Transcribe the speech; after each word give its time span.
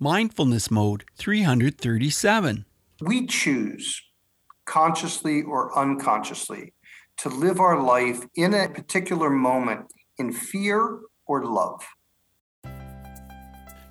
Mindfulness 0.00 0.72
Mode 0.72 1.04
337. 1.18 2.64
We 3.00 3.26
choose, 3.26 4.02
consciously 4.66 5.42
or 5.42 5.76
unconsciously, 5.78 6.74
to 7.18 7.28
live 7.28 7.60
our 7.60 7.80
life 7.80 8.26
in 8.34 8.54
a 8.54 8.68
particular 8.68 9.30
moment 9.30 9.86
in 10.18 10.32
fear 10.32 10.98
or 11.26 11.44
love. 11.44 11.86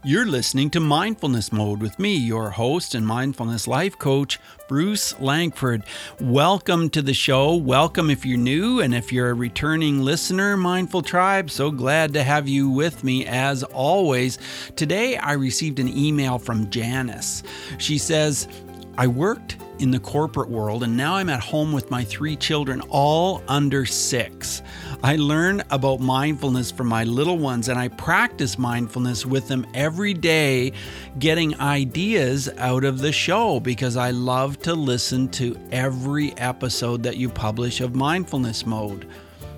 You're 0.06 0.26
listening 0.26 0.70
to 0.72 0.82
Mindfulness 0.82 1.54
Mode 1.54 1.80
with 1.80 1.98
me, 1.98 2.14
your 2.14 2.50
host 2.50 2.94
and 2.94 3.08
mindfulness 3.08 3.70
life 3.70 3.98
coach, 3.98 4.38
Bruce 4.68 5.18
Langford. 5.18 5.86
Welcome 6.20 6.90
to 6.90 7.02
the 7.02 7.14
show. 7.14 7.56
Welcome 7.56 8.10
if 8.10 8.26
you're 8.26 8.38
new, 8.38 8.82
and 8.82 8.94
if 8.94 9.14
you're 9.14 9.30
a 9.30 9.34
returning 9.34 10.02
listener, 10.02 10.58
Mindful 10.58 11.04
Tribe, 11.04 11.50
so 11.50 11.72
glad 11.72 12.12
to 12.16 12.24
have 12.24 12.50
you 12.50 12.70
with 12.70 13.06
me 13.06 13.26
as 13.26 13.64
always. 13.64 14.40
Today, 14.76 15.16
I 15.16 15.34
received 15.34 15.80
an 15.80 15.88
email 15.88 16.38
from 16.38 16.70
Janice. 16.70 17.42
She 17.78 17.98
says, 17.98 18.50
I 18.98 19.08
worked 19.08 19.56
in 19.80 19.92
the 19.92 20.00
corporate 20.00 20.50
world, 20.50 20.84
and 20.84 20.96
now 20.96 21.16
I'm 21.16 21.30
at 21.30 21.40
home 21.40 21.72
with 21.72 21.92
my 21.92 22.04
three 22.04 22.36
children, 22.36 22.82
all 22.90 23.44
under 23.48 23.86
six. 23.86 24.62
I 25.02 25.16
learn 25.16 25.64
about 25.70 26.00
mindfulness 26.00 26.72
from 26.72 26.88
my 26.88 27.04
little 27.04 27.38
ones, 27.38 27.70
and 27.70 27.78
I 27.78 27.88
practice 27.90 28.58
mindfulness 28.58 29.26
with 29.26 29.48
them 29.48 29.66
every 29.74 30.14
day, 30.14 30.74
getting 31.20 31.60
ideas 31.60 32.50
out 32.58 32.84
of 32.84 33.00
the 33.00 33.12
show 33.12 33.60
because 33.60 33.98
I 33.98 34.12
love 34.12 34.60
to 34.64 34.74
listen 34.74 35.28
to 35.30 35.60
every 35.72 36.36
episode 36.38 37.04
that 37.04 37.18
you 37.18 37.30
publish 37.30 37.82
of 37.82 37.96
Mindfulness 37.96 38.66
Mode. 38.66 39.08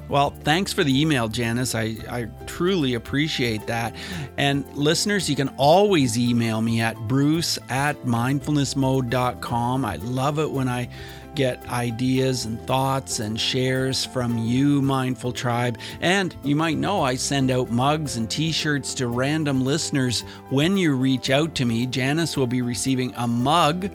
Well, 0.08 0.30
thanks 0.44 0.72
for 0.72 0.84
the 0.84 1.02
email, 1.02 1.28
Janice. 1.28 1.74
I, 1.74 1.96
I 2.10 2.28
truly 2.46 2.94
appreciate 2.94 3.66
that. 3.68 3.96
And 4.38 4.66
listeners, 4.76 5.30
you 5.30 5.36
can 5.36 5.50
always 5.58 6.18
email 6.18 6.62
me 6.62 6.82
at 6.82 6.96
bruce 7.08 7.58
at 7.70 8.04
mindfulnessmode.com. 8.04 9.84
I 9.86 9.96
love 9.98 10.40
it 10.40 10.52
when 10.52 10.70
I 10.70 10.90
get 11.36 11.68
ideas 11.70 12.46
and 12.46 12.60
thoughts 12.66 13.20
and 13.20 13.40
shares 13.40 14.06
from 14.06 14.38
you, 14.38 14.82
Mindful 14.82 15.34
Tribe. 15.34 15.78
And 16.00 16.36
you 16.44 16.56
might 16.56 16.78
know 16.78 17.02
I 17.04 17.16
send 17.16 17.52
out 17.52 17.70
mugs 17.70 18.16
and 18.16 18.30
t 18.30 18.52
shirts 18.52 18.94
to 18.96 19.08
random 19.08 19.64
listeners 19.64 20.22
when 20.50 20.78
you 20.78 20.96
reach 20.96 21.30
out 21.30 21.54
to 21.56 21.66
me. 21.66 21.86
Janice 21.88 22.38
will 22.38 22.48
be 22.48 22.62
receiving 22.62 23.14
a 23.18 23.28
mug, 23.28 23.92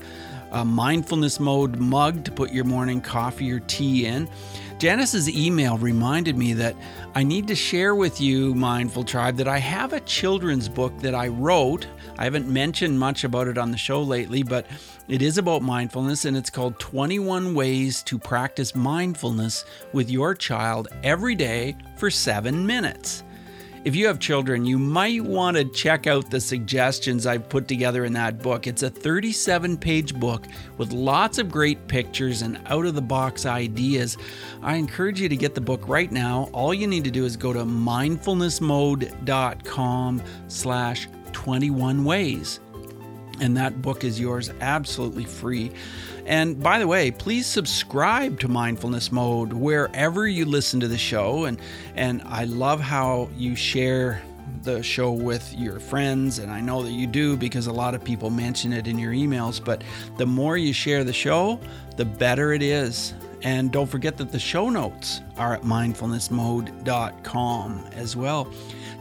a 0.53 0.65
mindfulness 0.65 1.41
mode 1.41 1.79
mug 1.79 2.25
to 2.25 2.31
put 2.31 2.53
your 2.53 2.65
morning 2.65 3.01
coffee 3.01 3.51
or 3.51 3.61
tea 3.61 4.07
in. 4.07 4.29
Janice's 4.81 5.29
email 5.29 5.77
reminded 5.77 6.39
me 6.39 6.55
that 6.55 6.75
I 7.15 7.23
need 7.23 7.47
to 7.49 7.55
share 7.55 7.95
with 7.95 8.19
you, 8.19 8.55
Mindful 8.55 9.05
Tribe, 9.05 9.37
that 9.37 9.47
I 9.47 9.59
have 9.59 9.93
a 9.93 10.01
children's 10.01 10.71
book 10.71 10.97
that 11.01 11.15
I 11.15 11.29
wrote. 11.29 11.87
I 12.17 12.25
haven't 12.25 12.49
mentioned 12.49 12.99
much 12.99 13.25
about 13.25 13.47
it 13.47 13.59
on 13.59 13.73
the 13.73 13.77
show 13.77 14.01
lately, 14.01 14.43
but 14.43 14.67
it 15.07 15.21
is 15.21 15.37
about 15.37 15.61
mindfulness 15.61 16.25
and 16.25 16.35
it's 16.35 16.49
called 16.49 16.79
21 16.79 17.55
Ways 17.55 18.03
to 18.05 18.19
Practice 18.19 18.75
Mindfulness 18.75 19.67
with 19.93 20.09
Your 20.09 20.35
Child 20.35 20.89
Every 21.03 21.35
Day 21.35 21.77
for 21.99 22.11
Seven 22.11 22.67
Minutes. 22.67 23.23
If 23.83 23.97
you 23.97 24.09
have 24.09 24.19
children, 24.19 24.67
you 24.67 24.79
might 24.79 25.25
want 25.25 25.57
to 25.57 25.65
check 25.65 26.07
out 26.07 26.31
the 26.31 26.39
suggestions 26.39 27.27
I've 27.27 27.49
put 27.49 27.67
together 27.67 28.05
in 28.05 28.13
that 28.13 28.43
book. 28.43 28.67
It's 28.67 28.83
a 28.83 28.91
37 28.91 29.79
page 29.79 30.15
book 30.15 30.47
with 30.77 30.93
lots 30.93 31.39
of 31.39 31.51
great 31.51 31.89
pictures 31.89 32.43
and 32.43 32.61
out 32.67 32.85
of 32.85 32.95
the 32.95 33.01
box 33.01 33.47
ideas. 33.47 34.19
I 34.61 34.75
encourage 34.75 35.19
you 35.19 35.31
to 35.31 35.37
get 35.37 35.55
the 35.55 35.63
book 35.63 35.89
right 35.89 36.13
now. 36.13 36.51
All 36.53 36.75
you 36.75 36.87
need 36.87 37.05
to 37.05 37.11
do 37.11 37.25
is 37.25 37.39
go 37.39 37.55
to 37.55 37.61
mindfulnessmode.com 37.61 40.23
slash 40.49 41.09
21 41.33 42.05
ways 42.05 42.61
and 43.41 43.57
that 43.57 43.83
book 43.83 44.05
is 44.05 44.21
yours 44.21 44.51
absolutely 44.61 45.25
free. 45.25 45.73
And 46.31 46.63
by 46.63 46.79
the 46.79 46.87
way, 46.87 47.11
please 47.11 47.45
subscribe 47.45 48.39
to 48.39 48.47
Mindfulness 48.47 49.11
Mode 49.11 49.53
wherever 49.53 50.29
you 50.29 50.45
listen 50.45 50.79
to 50.79 50.87
the 50.87 50.97
show. 50.97 51.47
And 51.47 51.61
and 51.97 52.23
I 52.25 52.45
love 52.45 52.79
how 52.79 53.29
you 53.37 53.57
share 53.57 54.23
the 54.63 54.81
show 54.81 55.11
with 55.11 55.53
your 55.55 55.81
friends, 55.81 56.39
and 56.39 56.53
I 56.53 56.61
know 56.61 56.85
that 56.85 56.93
you 56.93 57.09
do 57.09 57.37
because 57.37 57.67
a 57.67 57.73
lot 57.73 57.97
of 57.97 58.05
people 58.05 58.31
mention 58.31 58.73
it 58.73 58.87
in 58.87 58.97
your 58.97 59.13
emails. 59.13 59.61
But 59.63 59.83
the 60.19 60.27
more 60.27 60.57
you 60.57 60.73
share 60.73 61.03
the 61.03 61.13
show, 61.13 61.59
the 61.97 62.05
better 62.05 62.53
it 62.53 62.63
is. 62.63 63.13
And 63.43 63.73
don't 63.73 63.89
forget 63.89 64.17
that 64.19 64.31
the 64.31 64.39
show 64.39 64.71
notes 64.71 65.23
are 65.37 65.55
at 65.55 65.63
mindfulnessmode.com 65.63 67.87
as 67.93 68.15
well. 68.15 68.53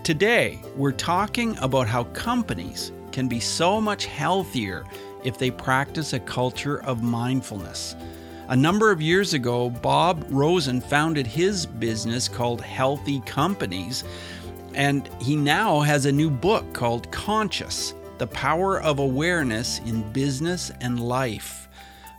Today, 0.01 0.59
we're 0.75 0.94
talking 0.94 1.56
about 1.59 1.88
how 1.88 2.06
companies 2.06 2.91
can 3.11 3.28
be 3.28 3.40
so 3.40 3.79
much 3.79 4.07
healthier 4.07 4.84
if 5.24 5.38
they 5.38 5.52
practice 5.52 6.13
a 6.13 6.19
culture 6.19 6.81
of 6.84 7.03
mindfulness. 7.03 7.96
A 8.50 8.56
number 8.56 8.91
of 8.91 9.02
years 9.02 9.34
ago, 9.34 9.69
Bob 9.69 10.25
Rosen 10.30 10.81
founded 10.81 11.28
his 11.28 11.66
business 11.66 12.28
called 12.28 12.62
Healthy 12.62 13.22
Companies, 13.22 14.03
and 14.74 15.08
he 15.22 15.35
now 15.35 15.81
has 15.81 16.06
a 16.06 16.12
new 16.12 16.29
book 16.29 16.74
called 16.74 17.12
Conscious 17.12 17.94
The 18.18 18.28
Power 18.28 18.81
of 18.81 19.00
Awareness 19.00 19.79
in 19.85 20.12
Business 20.13 20.72
and 20.81 21.00
Life. 21.00 21.68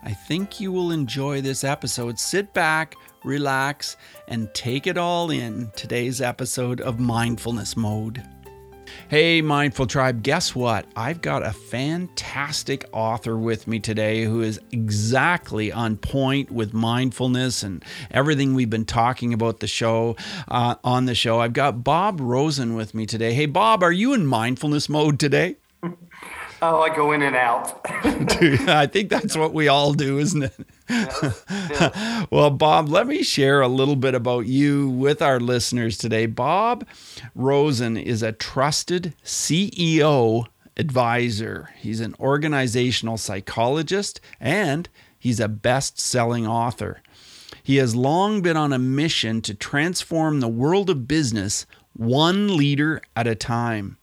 I 0.03 0.13
think 0.13 0.61
you 0.61 0.73
will 0.73 0.93
enjoy 0.93 1.41
this 1.41 1.65
episode. 1.65 2.19
Sit 2.19 2.53
back, 2.55 2.95
relax, 3.25 3.97
and 4.29 4.53
take 4.55 4.87
it 4.87 4.97
all 4.97 5.31
in 5.31 5.71
today's 5.77 6.21
episode 6.21 6.81
of 6.81 7.01
Mindfulness 7.01 7.77
Mode. 7.77 8.23
Hey, 9.09 9.43
Mindful 9.43 9.87
Tribe, 9.87 10.23
guess 10.23 10.55
what? 10.55 10.87
I've 10.95 11.21
got 11.21 11.45
a 11.45 11.53
fantastic 11.53 12.85
author 12.93 13.37
with 13.37 13.67
me 13.67 13.81
today 13.81 14.25
who 14.25 14.41
is 14.41 14.61
exactly 14.73 15.73
on 15.73 15.97
point 15.97 16.51
with 16.51 16.73
mindfulness 16.73 17.63
and 17.63 17.85
everything 18.11 18.55
we've 18.55 18.71
been 18.71 18.85
talking 18.85 19.35
about 19.35 19.61
the 19.61 19.67
show 19.67 20.17
uh, 20.49 20.77
on 20.85 21.07
the 21.07 21.15
show. 21.15 21.41
I've 21.41 21.53
got 21.53 21.83
Bob 21.85 22.21
Rosen 22.21 22.75
with 22.75 22.95
me 22.95 23.07
today. 23.07 23.35
Hey, 23.35 23.47
Bob, 23.47 23.83
are 23.83 23.93
you 23.93 24.13
in 24.13 24.27
mindfulness 24.27 24.89
mode 24.89 25.19
today? 25.19 25.57
Oh, 26.63 26.83
I 26.83 26.95
go 26.95 27.13
in 27.13 27.23
and 27.23 27.37
out. 27.37 27.83
Dude, 28.39 28.69
I 28.69 28.87
think 28.87 29.09
that's 29.09 29.37
what 29.37 29.55
we 29.55 29.69
all 29.69 29.95
do, 29.95 30.19
isn't 30.19 30.43
it? 30.43 32.27
well, 32.31 32.51
Bob, 32.51 32.89
let 32.89 33.07
me 33.07 33.23
share 33.23 33.63
a 33.63 33.69
little 33.69 33.97
bit 33.97 34.15
about 34.15 34.47
you 34.47 34.91
with 34.91 35.23
our 35.23 35.41
listeners 35.41 35.97
today. 35.97 36.27
Bob 36.27 36.87
Rosen 37.35 37.97
is 37.97 38.23
a 38.23 38.33
trusted 38.33 39.15
CEO 39.25 40.47
advisor. 40.77 41.71
He's 41.79 42.01
an 42.01 42.15
organizational 42.21 43.17
psychologist 43.17 44.21
and 44.39 44.89
he's 45.19 45.41
a 45.41 45.49
best 45.49 45.99
selling 45.99 46.47
author. 46.47 47.03
He 47.63 47.77
has 47.77 47.95
long 47.97 48.43
been 48.43 48.57
on 48.57 48.73
a 48.73 48.79
mission 48.79 49.41
to 49.43 49.55
transform 49.55 50.41
the 50.41 50.49
world 50.49 50.91
of 50.91 51.09
business 51.09 51.67
one 51.95 52.57
leader 52.57 53.03
at 53.17 53.27
a 53.27 53.35
time. 53.35 53.99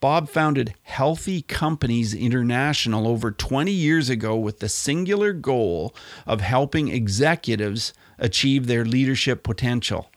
Bob 0.00 0.30
founded 0.30 0.72
Healthy 0.82 1.42
Companies 1.42 2.14
International 2.14 3.06
over 3.06 3.30
20 3.30 3.70
years 3.70 4.08
ago 4.08 4.34
with 4.34 4.60
the 4.60 4.68
singular 4.68 5.34
goal 5.34 5.94
of 6.26 6.40
helping 6.40 6.88
executives 6.88 7.92
achieve 8.18 8.66
their 8.66 8.86
leadership 8.86 9.42
potential. 9.42 10.10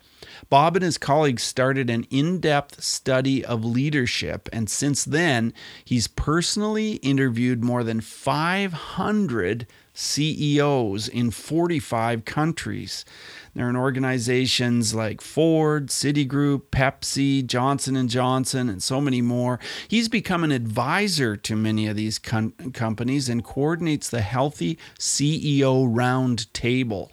Bob 0.48 0.74
and 0.74 0.82
his 0.82 0.96
colleagues 0.96 1.42
started 1.42 1.90
an 1.90 2.04
in 2.04 2.40
depth 2.40 2.82
study 2.82 3.44
of 3.44 3.62
leadership, 3.62 4.48
and 4.54 4.70
since 4.70 5.04
then, 5.04 5.52
he's 5.84 6.08
personally 6.08 6.94
interviewed 6.96 7.62
more 7.62 7.84
than 7.84 8.00
500 8.00 9.66
CEOs 9.94 11.08
in 11.08 11.30
45 11.30 12.24
countries. 12.24 13.04
They're 13.54 13.70
in 13.70 13.76
organizations 13.76 14.94
like 14.94 15.20
Ford, 15.20 15.86
Citigroup, 15.88 16.70
Pepsi, 16.72 17.46
Johnson 17.46 18.08
& 18.08 18.08
Johnson, 18.08 18.68
and 18.68 18.82
so 18.82 19.00
many 19.00 19.22
more. 19.22 19.60
He's 19.86 20.08
become 20.08 20.42
an 20.42 20.50
advisor 20.50 21.36
to 21.36 21.56
many 21.56 21.86
of 21.86 21.96
these 21.96 22.18
com- 22.18 22.52
companies 22.72 23.28
and 23.28 23.44
coordinates 23.44 24.10
the 24.10 24.22
Healthy 24.22 24.78
CEO 24.98 25.86
Round 25.88 26.52
Table. 26.52 27.12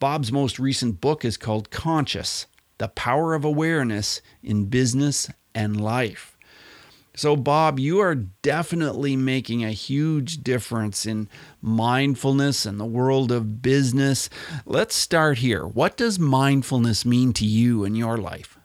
Bob's 0.00 0.32
most 0.32 0.58
recent 0.58 1.00
book 1.00 1.24
is 1.24 1.36
called 1.36 1.70
Conscious 1.70 2.46
The 2.78 2.88
Power 2.88 3.34
of 3.34 3.44
Awareness 3.44 4.20
in 4.42 4.66
Business 4.66 5.30
and 5.54 5.80
Life. 5.80 6.35
So, 7.16 7.34
Bob, 7.34 7.78
you 7.78 7.98
are 8.00 8.14
definitely 8.14 9.16
making 9.16 9.64
a 9.64 9.70
huge 9.70 10.44
difference 10.44 11.06
in 11.06 11.30
mindfulness 11.62 12.66
and 12.66 12.78
the 12.78 12.84
world 12.84 13.32
of 13.32 13.62
business. 13.62 14.28
Let's 14.66 14.94
start 14.94 15.38
here. 15.38 15.66
What 15.66 15.96
does 15.96 16.18
mindfulness 16.18 17.06
mean 17.06 17.32
to 17.32 17.46
you 17.46 17.84
in 17.84 17.94
your 17.94 18.18
life? 18.18 18.58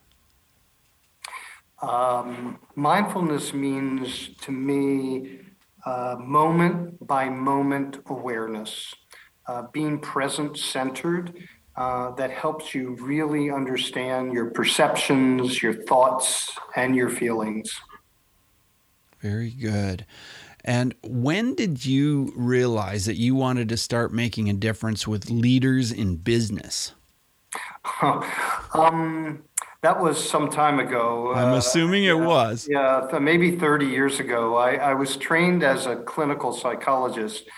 Um, 1.81 2.59
mindfulness 2.75 3.53
means 3.53 4.31
to 4.41 4.51
me 4.51 5.39
uh, 5.85 6.17
moment 6.19 7.07
by 7.07 7.29
moment 7.29 7.99
awareness, 8.07 8.93
uh, 9.47 9.63
being 9.71 9.97
present 9.97 10.57
centered. 10.57 11.47
Uh, 11.77 12.11
that 12.15 12.31
helps 12.31 12.75
you 12.75 12.97
really 12.99 13.49
understand 13.49 14.33
your 14.33 14.49
perceptions, 14.51 15.63
your 15.63 15.73
thoughts, 15.73 16.51
and 16.75 16.97
your 16.97 17.09
feelings. 17.09 17.79
Very 19.21 19.51
good. 19.51 20.05
And 20.63 20.93
when 21.03 21.55
did 21.55 21.85
you 21.85 22.33
realize 22.35 23.05
that 23.05 23.17
you 23.17 23.35
wanted 23.35 23.69
to 23.69 23.77
start 23.77 24.13
making 24.13 24.49
a 24.49 24.53
difference 24.53 25.07
with 25.07 25.29
leaders 25.29 25.91
in 25.91 26.17
business? 26.17 26.93
um, 28.01 29.43
that 29.81 29.99
was 29.99 30.23
some 30.29 30.49
time 30.49 30.79
ago. 30.79 31.33
I'm 31.33 31.53
uh, 31.53 31.57
assuming 31.57 32.03
it 32.03 32.17
was. 32.17 32.67
Yeah, 32.69 33.07
maybe 33.19 33.57
30 33.57 33.87
years 33.87 34.19
ago. 34.19 34.55
I, 34.55 34.75
I, 34.75 34.93
was 34.93 35.17
trained 35.17 35.63
as 35.63 35.87
a 35.87 35.95
clinical 35.95 36.53
psychologist, 36.53 37.49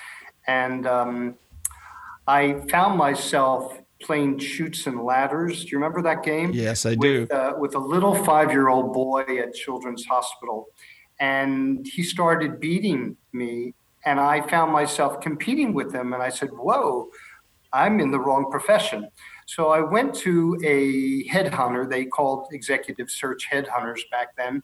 and 0.47 0.87
um, 0.87 1.35
I 2.25 2.61
found 2.69 2.97
myself 2.97 3.77
playing 4.01 4.39
Chutes 4.39 4.87
and 4.87 5.03
Ladders. 5.03 5.65
Do 5.65 5.71
you 5.71 5.77
remember 5.77 6.01
that 6.03 6.23
game? 6.23 6.51
Yes, 6.53 6.85
I 6.85 6.91
with, 6.91 7.29
do. 7.29 7.35
Uh, 7.35 7.53
with 7.57 7.75
a 7.75 7.79
little 7.79 8.15
five 8.23 8.51
year 8.51 8.69
old 8.69 8.93
boy 8.93 9.23
at 9.39 9.53
Children's 9.53 10.05
Hospital. 10.05 10.67
And 11.23 11.87
he 11.87 12.03
started 12.03 12.59
beating 12.59 13.15
me, 13.31 13.73
and 14.05 14.19
I 14.19 14.41
found 14.41 14.73
myself 14.73 15.21
competing 15.21 15.73
with 15.73 15.95
him. 15.95 16.11
And 16.11 16.21
I 16.21 16.27
said, 16.27 16.49
Whoa, 16.49 17.09
I'm 17.71 18.01
in 18.01 18.11
the 18.11 18.19
wrong 18.19 18.51
profession. 18.51 19.07
So 19.47 19.69
I 19.69 19.79
went 19.79 20.13
to 20.15 20.57
a 20.65 21.23
headhunter. 21.29 21.89
They 21.89 22.03
called 22.03 22.47
executive 22.51 23.09
search 23.09 23.47
headhunters 23.49 24.01
back 24.11 24.35
then. 24.35 24.63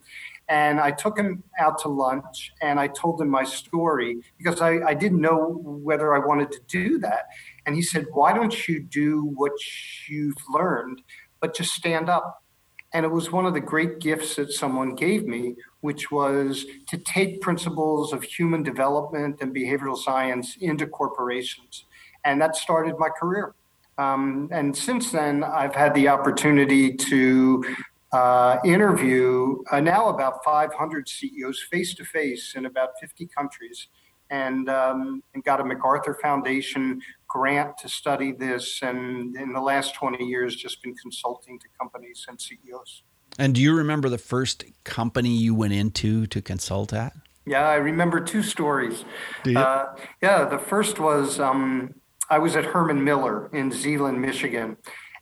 And 0.49 0.81
I 0.81 0.91
took 0.91 1.17
him 1.17 1.43
out 1.61 1.79
to 1.83 1.87
lunch 1.87 2.51
and 2.61 2.77
I 2.77 2.87
told 2.87 3.21
him 3.21 3.29
my 3.29 3.45
story 3.45 4.17
because 4.37 4.59
I, 4.59 4.81
I 4.85 4.93
didn't 4.93 5.21
know 5.21 5.61
whether 5.63 6.13
I 6.13 6.19
wanted 6.19 6.51
to 6.51 6.59
do 6.67 6.99
that. 6.99 7.27
And 7.65 7.73
he 7.73 7.81
said, 7.81 8.05
Why 8.11 8.33
don't 8.33 8.67
you 8.67 8.83
do 8.83 9.31
what 9.35 9.53
you've 10.09 10.43
learned, 10.53 11.03
but 11.39 11.55
just 11.55 11.71
stand 11.71 12.09
up? 12.09 12.38
And 12.93 13.05
it 13.05 13.09
was 13.09 13.31
one 13.31 13.45
of 13.45 13.53
the 13.53 13.59
great 13.59 13.99
gifts 13.99 14.35
that 14.35 14.51
someone 14.51 14.95
gave 14.95 15.27
me, 15.27 15.55
which 15.81 16.11
was 16.11 16.65
to 16.87 16.97
take 16.97 17.41
principles 17.41 18.13
of 18.13 18.23
human 18.23 18.63
development 18.63 19.37
and 19.41 19.53
behavioral 19.53 19.97
science 19.97 20.57
into 20.59 20.87
corporations. 20.87 21.85
And 22.25 22.41
that 22.41 22.55
started 22.55 22.95
my 22.97 23.09
career. 23.09 23.53
Um, 23.97 24.49
and 24.51 24.75
since 24.75 25.11
then, 25.11 25.43
I've 25.43 25.75
had 25.75 25.93
the 25.93 26.07
opportunity 26.07 26.95
to 26.95 27.63
uh, 28.11 28.57
interview 28.65 29.57
uh, 29.71 29.79
now 29.79 30.07
about 30.07 30.43
500 30.43 31.07
CEOs 31.07 31.67
face 31.69 31.93
to 31.95 32.05
face 32.05 32.53
in 32.55 32.65
about 32.65 32.91
50 32.99 33.27
countries, 33.27 33.87
and 34.29 34.69
um, 34.69 35.23
and 35.33 35.43
got 35.43 35.59
a 35.59 35.63
MacArthur 35.63 36.17
Foundation 36.21 37.01
grant 37.27 37.77
to 37.79 37.89
study 37.89 38.31
this. 38.31 38.79
And 38.81 39.35
in 39.35 39.53
the 39.53 39.61
last 39.61 39.95
20 39.95 40.23
years, 40.23 40.55
just 40.55 40.81
been 40.83 40.95
consulting 40.95 41.59
to 41.59 41.67
companies 41.79 42.25
and 42.27 42.39
CEOs. 42.39 43.03
And 43.37 43.55
do 43.55 43.61
you 43.61 43.75
remember 43.75 44.09
the 44.09 44.17
first 44.17 44.63
company 44.83 45.35
you 45.35 45.53
went 45.53 45.73
into 45.73 46.27
to 46.27 46.41
consult 46.41 46.93
at? 46.93 47.13
Yeah, 47.45 47.67
I 47.67 47.75
remember 47.75 48.19
two 48.19 48.43
stories. 48.43 49.05
Do 49.43 49.51
you? 49.51 49.59
Uh, 49.59 49.95
yeah, 50.21 50.45
the 50.45 50.59
first 50.59 50.99
was 50.99 51.39
um, 51.39 51.95
I 52.29 52.37
was 52.37 52.55
at 52.55 52.65
Herman 52.65 53.03
Miller 53.03 53.49
in 53.53 53.71
Zeeland, 53.71 54.21
Michigan. 54.21 54.77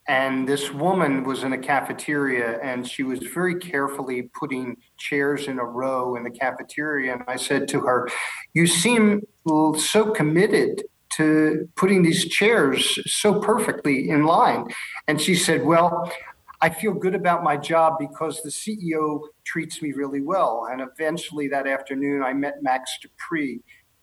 And 0.07 0.47
this 0.47 0.71
woman 0.71 1.23
was 1.23 1.43
in 1.43 1.51
a 1.51 1.57
cafeteria 1.57 2.59
and 2.61 2.87
she 2.87 3.03
was 3.03 3.19
very 3.19 3.59
carefully 3.59 4.29
putting 4.33 4.77
chairs 4.97 5.47
in 5.47 5.59
a 5.59 5.65
row 5.65 6.15
in 6.15 6.23
the 6.23 6.31
cafeteria. 6.31 7.13
And 7.13 7.23
I 7.27 7.35
said 7.35 7.67
to 7.69 7.81
her, 7.81 8.07
You 8.53 8.67
seem 8.67 9.27
so 9.45 10.11
committed 10.15 10.83
to 11.17 11.67
putting 11.75 12.03
these 12.03 12.25
chairs 12.25 12.99
so 13.05 13.39
perfectly 13.41 14.09
in 14.09 14.23
line. 14.23 14.67
And 15.07 15.19
she 15.19 15.35
said, 15.35 15.65
Well, 15.65 16.09
I 16.61 16.69
feel 16.69 16.93
good 16.93 17.13
about 17.13 17.43
my 17.43 17.57
job 17.57 17.95
because 17.99 18.41
the 18.41 18.49
CEO 18.49 19.21
treats 19.45 19.81
me 19.81 19.91
really 19.91 20.21
well. 20.21 20.69
And 20.71 20.81
eventually 20.81 21.47
that 21.49 21.67
afternoon, 21.67 22.23
I 22.23 22.33
met 22.33 22.63
Max 22.63 22.97
De 23.01 23.09
Pree, 23.17 23.59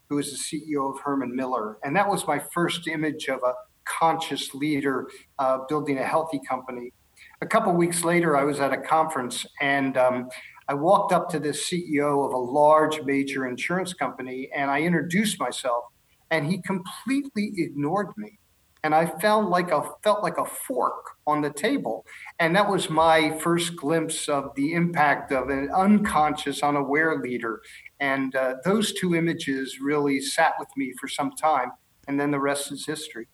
who 0.09 0.19
is 0.19 0.31
the 0.31 0.37
CEO 0.37 0.95
of 0.95 1.01
Herman 1.01 1.35
Miller. 1.35 1.79
And 1.83 1.97
that 1.97 2.09
was 2.09 2.27
my 2.27 2.39
first 2.39 2.87
image 2.87 3.29
of 3.29 3.41
a 3.43 3.55
conscious 3.85 4.55
leader 4.55 5.09
uh, 5.39 5.59
building 5.69 5.99
a 5.99 6.05
healthy 6.05 6.41
company. 6.49 6.93
A 7.41 7.47
couple 7.47 7.73
weeks 7.73 8.05
later, 8.05 8.37
I 8.37 8.45
was 8.45 8.61
at 8.61 8.73
a 8.73 8.77
conference 8.77 9.47
and 9.61 9.97
um, 9.97 10.29
I 10.69 10.75
walked 10.75 11.13
up 11.13 11.29
to 11.31 11.39
the 11.39 11.51
CEO 11.51 12.27
of 12.27 12.33
a 12.33 12.39
large 12.39 13.03
major 13.03 13.47
insurance 13.47 13.93
company 13.93 14.51
and 14.55 14.71
I 14.71 14.81
introduced 14.81 15.39
myself, 15.39 15.85
and 16.31 16.47
he 16.47 16.59
completely 16.63 17.53
ignored 17.57 18.09
me. 18.17 18.39
And 18.83 18.95
I 18.95 19.07
felt 19.07 19.49
like 19.49 19.71
a 19.71 19.83
felt 20.03 20.23
like 20.23 20.37
a 20.37 20.45
fork 20.45 21.13
on 21.27 21.41
the 21.41 21.49
table, 21.49 22.05
and 22.39 22.55
that 22.55 22.69
was 22.69 22.91
my 22.91 23.31
first 23.39 23.77
glimpse 23.77 24.29
of 24.29 24.55
the 24.57 24.75
impact 24.75 25.33
of 25.33 25.49
an 25.49 25.71
unconscious, 25.75 26.63
unaware 26.63 27.19
leader 27.23 27.63
and 28.05 28.37
uh, 28.37 28.57
those 28.65 28.93
two 28.93 29.15
images 29.15 29.81
really 29.81 30.21
sat 30.21 30.53
with 30.59 30.69
me 30.77 30.93
for 31.01 31.09
some 31.09 31.33
time. 31.33 31.73
And 32.07 32.21
then 32.21 32.31
the 32.31 32.39
rest 32.39 32.71
is 32.71 32.85
history. 32.85 33.29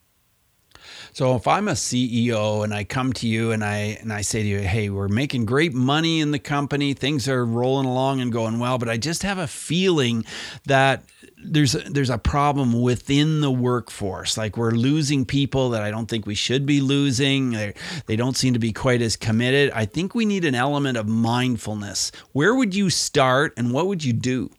So 1.13 1.37
if 1.37 1.47
I'm 1.47 1.69
a 1.69 1.73
CEO 1.73 2.65
and 2.65 2.73
I 2.73 2.85
come 2.85 3.13
to 3.15 3.29
you 3.29 3.53
and 3.53 3.65
I 3.65 3.99
and 4.01 4.13
I 4.13 4.21
say 4.23 4.43
to 4.43 4.49
you, 4.49 4.61
"Hey, 4.61 4.91
we're 4.91 5.09
making 5.09 5.47
great 5.47 5.75
money 5.75 6.21
in 6.21 6.31
the 6.31 6.39
company. 6.39 6.95
Things 6.95 7.29
are 7.29 7.45
rolling 7.45 7.87
along 7.87 8.21
and 8.21 8.33
going 8.33 8.59
well, 8.59 8.79
but 8.79 8.89
I 8.89 8.97
just 8.97 9.23
have 9.23 9.39
a 9.39 9.47
feeling 9.47 10.25
that 10.67 11.05
there's 11.43 11.75
a, 11.75 11.79
there's 11.79 12.11
a 12.11 12.19
problem 12.19 12.81
within 12.81 13.41
the 13.41 13.51
workforce. 13.51 14.37
Like 14.37 14.57
we're 14.57 14.73
losing 14.73 15.25
people 15.25 15.71
that 15.71 15.83
I 15.83 15.91
don't 15.91 16.07
think 16.07 16.27
we 16.27 16.35
should 16.35 16.67
be 16.67 16.81
losing. 16.81 17.51
They, 17.51 17.75
they 18.07 18.17
don't 18.17 18.37
seem 18.37 18.53
to 18.55 18.59
be 18.59 18.73
quite 18.73 19.03
as 19.03 19.17
committed. 19.17 19.71
I 19.73 19.87
think 19.87 20.15
we 20.15 20.25
need 20.25 20.45
an 20.45 20.55
element 20.55 20.97
of 20.99 21.09
mindfulness. 21.09 22.13
Where 22.33 22.55
would 22.55 22.75
you 22.75 22.91
start 22.91 23.55
and 23.57 23.73
what 23.73 23.87
would 23.87 24.05
you 24.05 24.13
do? 24.13 24.51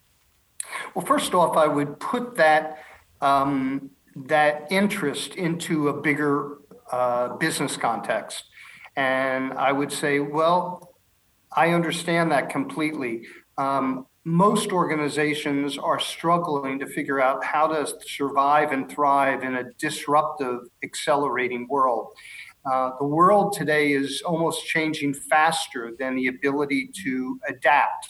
Well, 0.96 1.06
first 1.06 1.34
off, 1.34 1.58
I 1.58 1.68
would 1.68 2.00
put 2.00 2.36
that 2.36 2.80
um, 3.22 3.92
that 4.16 4.68
interest 4.72 5.36
into 5.36 5.90
a 5.90 6.02
bigger 6.02 6.58
uh, 6.92 7.36
business 7.38 7.78
context, 7.78 8.44
and 8.96 9.54
I 9.54 9.72
would 9.72 9.92
say, 9.92 10.20
well, 10.20 10.96
I 11.56 11.70
understand 11.70 12.32
that 12.32 12.50
completely. 12.50 13.24
Um, 13.58 14.08
most 14.24 14.72
organizations 14.72 15.78
are 15.78 16.00
struggling 16.00 16.78
to 16.80 16.86
figure 16.86 17.20
out 17.20 17.44
how 17.44 17.68
to 17.68 17.88
survive 18.06 18.72
and 18.72 18.90
thrive 18.90 19.44
in 19.44 19.56
a 19.56 19.64
disruptive, 19.80 20.60
accelerating 20.84 21.68
world. 21.68 22.14
Uh, 22.72 22.92
the 23.00 23.06
world 23.06 23.54
today 23.54 23.92
is 23.92 24.22
almost 24.24 24.66
changing 24.68 25.16
faster 25.16 25.94
than 25.98 26.16
the 26.16 26.28
ability 26.28 26.92
to 27.04 27.40
adapt. 27.48 28.08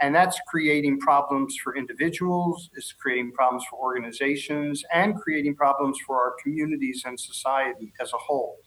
And 0.00 0.14
that's 0.14 0.40
creating 0.48 0.98
problems 1.00 1.56
for 1.62 1.76
individuals, 1.76 2.70
it's 2.74 2.92
creating 2.92 3.32
problems 3.32 3.64
for 3.68 3.78
organizations, 3.78 4.82
and 4.92 5.14
creating 5.14 5.56
problems 5.56 5.98
for 6.06 6.16
our 6.16 6.34
communities 6.42 7.02
and 7.04 7.20
society 7.20 7.92
as 8.00 8.12
a 8.12 8.18
whole. 8.18 8.58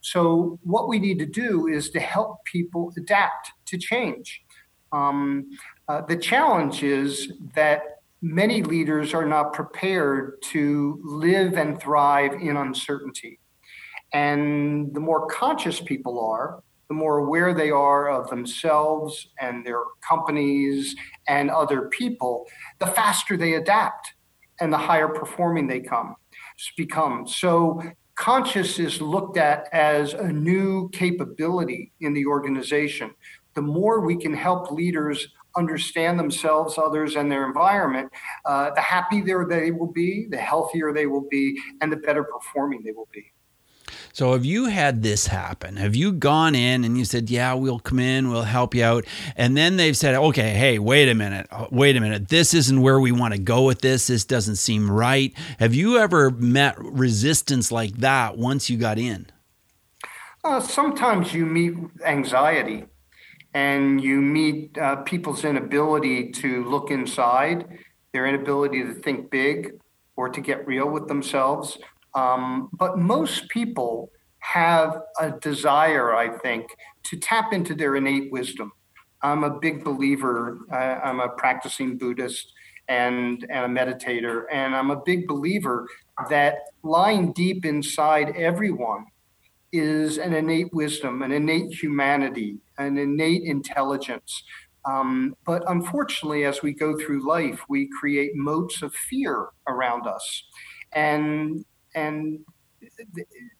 So, 0.00 0.58
what 0.62 0.88
we 0.88 0.98
need 0.98 1.18
to 1.20 1.26
do 1.26 1.68
is 1.68 1.90
to 1.90 2.00
help 2.00 2.44
people 2.44 2.92
adapt 2.98 3.52
to 3.66 3.78
change. 3.78 4.42
Um, 4.92 5.50
uh, 5.88 6.02
the 6.02 6.16
challenge 6.16 6.82
is 6.82 7.32
that 7.54 7.82
many 8.20 8.62
leaders 8.62 9.14
are 9.14 9.26
not 9.26 9.52
prepared 9.52 10.40
to 10.42 11.00
live 11.04 11.54
and 11.54 11.80
thrive 11.80 12.32
in 12.34 12.56
uncertainty. 12.56 13.38
And 14.12 14.94
the 14.94 15.00
more 15.00 15.26
conscious 15.26 15.80
people 15.80 16.20
are, 16.20 16.62
the 16.88 16.94
more 16.94 17.18
aware 17.18 17.54
they 17.54 17.70
are 17.70 18.10
of 18.10 18.28
themselves 18.28 19.28
and 19.40 19.64
their 19.64 19.82
companies 20.06 20.94
and 21.28 21.50
other 21.50 21.88
people, 21.88 22.46
the 22.78 22.86
faster 22.86 23.36
they 23.36 23.54
adapt 23.54 24.14
and 24.60 24.72
the 24.72 24.78
higher 24.78 25.08
performing 25.08 25.66
they 25.66 25.80
come 25.80 26.16
become. 26.76 27.26
So 27.26 27.82
conscious 28.14 28.78
is 28.78 29.00
looked 29.00 29.36
at 29.36 29.68
as 29.72 30.14
a 30.14 30.32
new 30.32 30.88
capability 30.90 31.92
in 32.00 32.14
the 32.14 32.26
organization. 32.26 33.10
The 33.54 33.62
more 33.62 34.00
we 34.00 34.16
can 34.16 34.34
help 34.34 34.70
leaders 34.70 35.28
understand 35.56 36.18
themselves, 36.18 36.78
others, 36.78 37.14
and 37.14 37.30
their 37.30 37.46
environment, 37.46 38.10
uh, 38.44 38.70
the 38.74 38.80
happier 38.80 39.46
they 39.48 39.70
will 39.70 39.92
be, 39.92 40.26
the 40.28 40.36
healthier 40.36 40.92
they 40.92 41.06
will 41.06 41.26
be, 41.30 41.56
and 41.80 41.92
the 41.92 41.96
better 41.96 42.24
performing 42.24 42.82
they 42.84 42.92
will 42.92 43.08
be. 43.12 43.33
So 44.12 44.32
have 44.32 44.44
you 44.44 44.66
had 44.66 45.02
this 45.02 45.26
happen? 45.26 45.76
Have 45.76 45.94
you 45.94 46.12
gone 46.12 46.54
in 46.54 46.84
and 46.84 46.96
you 46.96 47.04
said, 47.04 47.30
"Yeah, 47.30 47.54
we'll 47.54 47.78
come 47.78 47.98
in, 47.98 48.30
we'll 48.30 48.42
help 48.42 48.74
you 48.74 48.84
out," 48.84 49.04
and 49.36 49.56
then 49.56 49.76
they've 49.76 49.96
said, 49.96 50.14
"Okay, 50.14 50.50
hey, 50.50 50.78
wait 50.78 51.08
a 51.08 51.14
minute, 51.14 51.46
uh, 51.50 51.66
wait 51.70 51.96
a 51.96 52.00
minute, 52.00 52.28
this 52.28 52.54
isn't 52.54 52.80
where 52.80 53.00
we 53.00 53.12
want 53.12 53.34
to 53.34 53.40
go 53.40 53.64
with 53.64 53.80
this. 53.80 54.06
This 54.06 54.24
doesn't 54.24 54.56
seem 54.56 54.90
right." 54.90 55.32
Have 55.58 55.74
you 55.74 55.98
ever 55.98 56.30
met 56.30 56.76
resistance 56.78 57.70
like 57.72 57.96
that 57.98 58.38
once 58.38 58.70
you 58.70 58.76
got 58.76 58.98
in? 58.98 59.26
Uh, 60.44 60.60
sometimes 60.60 61.32
you 61.32 61.46
meet 61.46 61.74
anxiety, 62.04 62.84
and 63.54 64.02
you 64.02 64.20
meet 64.20 64.76
uh, 64.78 64.96
people's 64.96 65.44
inability 65.44 66.30
to 66.30 66.64
look 66.64 66.90
inside, 66.90 67.66
their 68.12 68.26
inability 68.26 68.82
to 68.82 68.94
think 68.94 69.30
big 69.30 69.72
or 70.16 70.28
to 70.28 70.40
get 70.40 70.66
real 70.66 70.88
with 70.88 71.08
themselves 71.08 71.78
um, 72.14 72.70
but 72.72 72.98
most 72.98 73.48
people 73.48 74.10
have 74.38 75.00
a 75.20 75.30
desire, 75.30 76.14
I 76.14 76.36
think, 76.38 76.66
to 77.04 77.16
tap 77.16 77.52
into 77.52 77.74
their 77.74 77.96
innate 77.96 78.30
wisdom. 78.30 78.72
I'm 79.22 79.42
a 79.42 79.58
big 79.58 79.82
believer. 79.82 80.58
I, 80.70 80.96
I'm 80.96 81.20
a 81.20 81.30
practicing 81.30 81.96
Buddhist 81.96 82.52
and, 82.88 83.46
and 83.48 83.64
a 83.64 83.68
meditator, 83.82 84.44
and 84.52 84.76
I'm 84.76 84.90
a 84.90 85.00
big 85.04 85.26
believer 85.26 85.88
that 86.28 86.58
lying 86.82 87.32
deep 87.32 87.64
inside 87.64 88.36
everyone 88.36 89.06
is 89.72 90.18
an 90.18 90.34
innate 90.34 90.72
wisdom, 90.72 91.22
an 91.22 91.32
innate 91.32 91.72
humanity, 91.72 92.58
an 92.78 92.98
innate 92.98 93.42
intelligence. 93.42 94.44
Um, 94.84 95.34
but 95.46 95.68
unfortunately, 95.68 96.44
as 96.44 96.62
we 96.62 96.74
go 96.74 96.96
through 96.98 97.26
life, 97.26 97.60
we 97.68 97.88
create 97.98 98.36
moats 98.36 98.82
of 98.82 98.94
fear 98.94 99.48
around 99.66 100.06
us, 100.06 100.44
and 100.92 101.64
and 101.94 102.40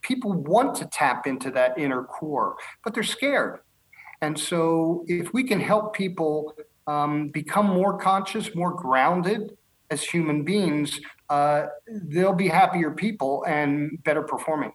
people 0.02 0.32
want 0.32 0.74
to 0.76 0.86
tap 0.86 1.26
into 1.26 1.50
that 1.52 1.78
inner 1.78 2.04
core, 2.04 2.56
but 2.82 2.94
they're 2.94 3.02
scared. 3.02 3.60
And 4.20 4.38
so, 4.38 5.04
if 5.06 5.32
we 5.32 5.44
can 5.44 5.60
help 5.60 5.94
people 5.94 6.54
um, 6.86 7.28
become 7.28 7.66
more 7.66 7.98
conscious, 7.98 8.54
more 8.54 8.72
grounded 8.72 9.56
as 9.90 10.02
human 10.02 10.44
beings, 10.44 11.00
uh, 11.30 11.66
they'll 11.88 12.32
be 12.32 12.48
happier 12.48 12.90
people 12.90 13.44
and 13.46 14.02
better 14.04 14.22
performing. 14.22 14.72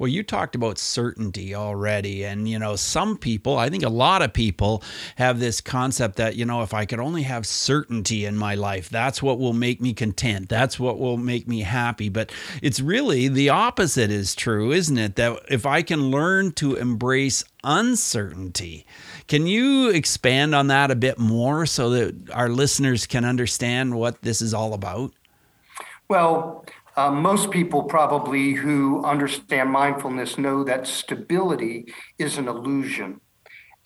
Well, 0.00 0.08
you 0.08 0.22
talked 0.22 0.54
about 0.54 0.78
certainty 0.78 1.54
already. 1.54 2.24
And, 2.24 2.48
you 2.48 2.58
know, 2.58 2.74
some 2.74 3.18
people, 3.18 3.58
I 3.58 3.68
think 3.68 3.84
a 3.84 3.90
lot 3.90 4.22
of 4.22 4.32
people 4.32 4.82
have 5.16 5.38
this 5.38 5.60
concept 5.60 6.16
that, 6.16 6.36
you 6.36 6.46
know, 6.46 6.62
if 6.62 6.72
I 6.72 6.86
could 6.86 7.00
only 7.00 7.24
have 7.24 7.46
certainty 7.46 8.24
in 8.24 8.34
my 8.34 8.54
life, 8.54 8.88
that's 8.88 9.22
what 9.22 9.38
will 9.38 9.52
make 9.52 9.78
me 9.78 9.92
content. 9.92 10.48
That's 10.48 10.80
what 10.80 10.98
will 10.98 11.18
make 11.18 11.46
me 11.46 11.60
happy. 11.60 12.08
But 12.08 12.32
it's 12.62 12.80
really 12.80 13.28
the 13.28 13.50
opposite 13.50 14.10
is 14.10 14.34
true, 14.34 14.72
isn't 14.72 14.96
it? 14.96 15.16
That 15.16 15.38
if 15.50 15.66
I 15.66 15.82
can 15.82 16.10
learn 16.10 16.52
to 16.52 16.76
embrace 16.76 17.44
uncertainty, 17.62 18.86
can 19.28 19.46
you 19.46 19.90
expand 19.90 20.54
on 20.54 20.68
that 20.68 20.90
a 20.90 20.96
bit 20.96 21.18
more 21.18 21.66
so 21.66 21.90
that 21.90 22.30
our 22.30 22.48
listeners 22.48 23.06
can 23.06 23.26
understand 23.26 23.94
what 23.96 24.22
this 24.22 24.40
is 24.40 24.54
all 24.54 24.72
about? 24.72 25.12
Well, 26.08 26.64
uh, 27.00 27.10
most 27.10 27.50
people 27.50 27.84
probably 27.84 28.52
who 28.52 29.02
understand 29.06 29.70
mindfulness 29.70 30.36
know 30.36 30.62
that 30.62 30.86
stability 30.86 31.86
is 32.18 32.36
an 32.36 32.46
illusion 32.46 33.22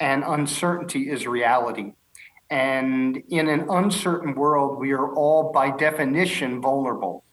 and 0.01 0.25
uncertainty 0.27 1.09
is 1.09 1.25
reality. 1.25 1.93
And 2.51 3.23
in 3.29 3.49
an 3.49 3.67
uncertain 3.71 4.35
world, 4.35 4.81
we 4.81 4.91
are 4.91 5.15
all 5.15 5.53
by 5.53 5.71
definition 5.71 6.61
vulnerable. 6.61 7.25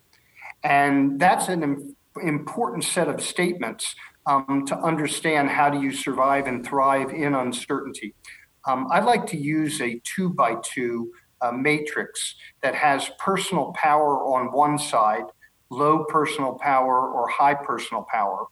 And 0.64 1.20
that's 1.20 1.48
an 1.48 1.64
Im- 1.64 1.96
important 2.22 2.84
set 2.84 3.08
of 3.08 3.20
statements 3.20 3.96
um, 4.28 4.66
to 4.68 4.78
understand 4.78 5.50
how 5.50 5.72
do 5.72 5.82
you 5.82 5.92
survive 5.92 6.46
and 6.46 6.64
thrive 6.64 7.10
in 7.12 7.34
uncertainty. 7.34 8.14
Um, 8.68 8.88
I 8.92 9.00
like 9.00 9.26
to 9.28 9.38
use 9.38 9.82
a 9.82 10.00
two 10.04 10.30
by 10.30 10.58
two 10.64 11.12
uh, 11.42 11.52
matrix 11.52 12.36
that 12.62 12.76
has 12.76 13.10
personal 13.18 13.74
power 13.74 14.24
on 14.24 14.52
one 14.52 14.78
side 14.78 15.24
low 15.72 16.04
personal 16.04 16.54
power 16.56 17.10
or 17.10 17.28
high 17.30 17.56
personal 17.56 18.06
power, 18.12 18.46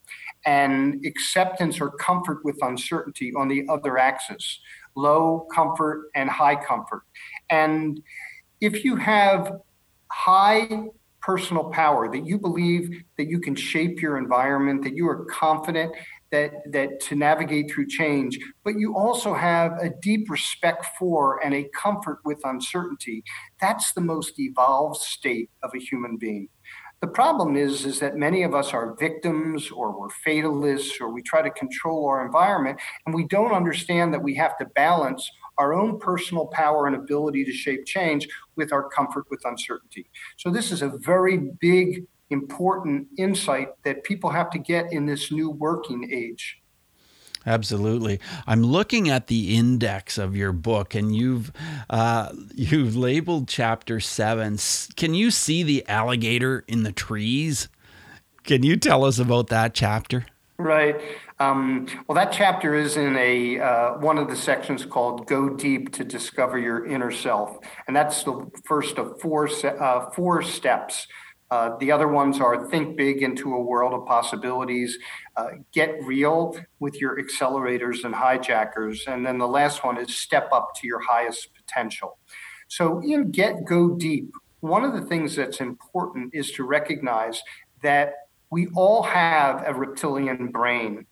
and 0.45 1.05
acceptance 1.05 1.79
or 1.79 1.91
comfort 1.91 2.43
with 2.43 2.57
uncertainty 2.63 3.33
on 3.38 3.47
the 3.47 3.67
other 3.69 3.97
axis, 3.97 4.59
low 4.95 5.45
comfort 5.53 6.09
and 6.15 6.29
high 6.29 6.55
comfort. 6.55 7.03
And 7.49 8.01
if 8.61 8.85
you 8.85 8.95
have 8.95 9.59
high 10.11 10.88
personal 11.21 11.65
power, 11.65 12.09
that 12.09 12.25
you 12.25 12.39
believe 12.39 13.03
that 13.17 13.27
you 13.27 13.39
can 13.39 13.53
shape 13.53 14.01
your 14.01 14.17
environment, 14.17 14.83
that 14.83 14.95
you 14.95 15.07
are 15.07 15.25
confident 15.25 15.93
that 16.31 16.51
that 16.71 16.99
to 17.01 17.15
navigate 17.15 17.71
through 17.71 17.88
change, 17.88 18.39
but 18.63 18.75
you 18.77 18.95
also 18.95 19.33
have 19.33 19.73
a 19.81 19.89
deep 20.01 20.29
respect 20.29 20.85
for 20.97 21.43
and 21.43 21.53
a 21.53 21.67
comfort 21.75 22.19
with 22.23 22.39
uncertainty. 22.43 23.23
That's 23.59 23.93
the 23.93 24.01
most 24.01 24.39
evolved 24.39 25.01
state 25.01 25.49
of 25.63 25.71
a 25.75 25.79
human 25.79 26.17
being. 26.17 26.49
The 27.01 27.08
problem 27.08 27.56
is, 27.56 27.86
is 27.86 28.00
that 28.00 28.18
many 28.18 28.44
of 28.44 28.53
us 28.53 28.74
are 28.74 28.94
victims 28.96 29.72
or 29.72 29.98
we're 29.98 30.10
fatalists 30.10 31.00
or 31.00 31.10
we 31.13 31.22
try 31.22 31.41
to 31.41 31.50
control 31.50 32.06
our 32.08 32.25
environment 32.25 32.77
and 33.06 33.15
we 33.15 33.25
don't 33.25 33.53
understand 33.53 34.13
that 34.13 34.22
we 34.22 34.36
have 34.36 34.58
to 34.58 34.65
balance 34.75 35.29
our 35.58 35.74
own 35.74 35.98
personal 36.00 36.48
power 36.48 36.88
and 36.88 36.96
ability 36.96 37.46
to 37.46 37.53
shape 37.53 37.86
change 37.86 38.27
with 38.58 38.74
our 38.74 38.89
comfort 38.89 39.25
with 39.29 39.41
uncertainty. 39.46 40.10
So 40.38 40.50
this 40.50 40.72
is 40.72 40.82
a 40.82 40.89
very 40.89 41.38
big, 41.38 42.06
important 42.32 43.08
insight 43.18 43.70
that 43.84 44.03
people 44.03 44.29
have 44.29 44.50
to 44.51 44.60
get 44.60 44.91
in 44.91 45.06
this 45.06 45.32
new 45.32 45.50
working 45.50 46.10
age. 46.13 46.59
Absolutely. 47.46 48.19
I'm 48.46 48.63
looking 48.63 49.10
at 49.10 49.27
the 49.27 49.55
index 49.55 50.17
of 50.17 50.36
your 50.36 50.51
book, 50.51 50.93
and 50.93 51.15
you've 51.15 51.51
uh, 51.89 52.31
you've 52.53 52.96
labeled 52.96 53.48
chapter 53.48 54.00
seven. 54.00 54.58
Can 54.96 55.13
you 55.13 55.31
see 55.31 55.63
the 55.63 55.88
alligator 55.88 56.63
in 56.67 56.84
the 56.84 56.91
trees? 56.91 57.69
Can 58.43 58.63
you 58.63 58.75
tell 58.75 59.05
us 59.05 59.19
about 59.19 59.48
that 59.48 59.74
chapter? 59.74 60.25
Right. 60.58 61.00
Um, 61.39 61.88
well, 62.08 62.15
that 62.15 62.34
chapter 62.34 62.75
is 62.75 62.98
in 62.98 63.15
a 63.15 63.60
uh, 63.60 63.98
one 64.00 64.17
of 64.17 64.27
the 64.27 64.36
sections 64.36 64.86
called 64.86 65.25
"Go 65.25 65.50
Deep 65.50 65.93
to 65.93 66.03
Discover 66.03 66.60
Your 66.60 66.86
Inner 66.86 67.12
Self," 67.12 67.60
and 67.88 67.96
that's 67.96 68.24
the 68.24 68.51
first 68.65 68.98
of 68.98 69.22
four 69.22 69.48
se- 69.48 69.77
uh, 69.79 70.10
four 70.10 70.41
steps 70.41 71.08
uh, 71.51 71.75
the 71.79 71.91
other 71.91 72.08
ones 72.08 72.39
are 72.39 72.68
think 72.70 72.96
big 72.96 73.24
into 73.24 73.53
a 73.53 73.62
world 73.62 73.94
of 73.94 74.06
possibilities, 74.06 74.98
uh, 75.36 75.50
get 75.72 76.03
real 76.03 76.56
with 76.79 77.01
your 77.01 77.20
accelerators 77.20 78.03
and 78.03 78.13
hijackers. 78.13 79.06
And 79.08 79.25
then 79.25 79.38
the 79.38 79.48
last 79.48 79.84
one 79.84 79.98
is 79.98 80.15
step 80.15 80.50
up 80.51 80.72
to 80.75 80.88
your 80.88 81.00
highest 81.00 81.50
potential. 81.56 82.20
So, 82.68 83.01
in 83.01 83.32
Get 83.32 83.65
Go 83.65 83.96
Deep, 83.96 84.32
one 84.60 84.84
of 84.84 84.94
the 84.94 85.01
things 85.01 85.36
that's 85.36 85.60
important 85.60 86.36
is 86.36 86.51
to 86.51 86.63
recognize 86.63 87.41
that 87.82 88.13
we 88.51 88.68
all 88.75 89.01
have 89.03 89.63
a 89.65 89.74
reptilian 89.74 90.48
brain 90.51 91.06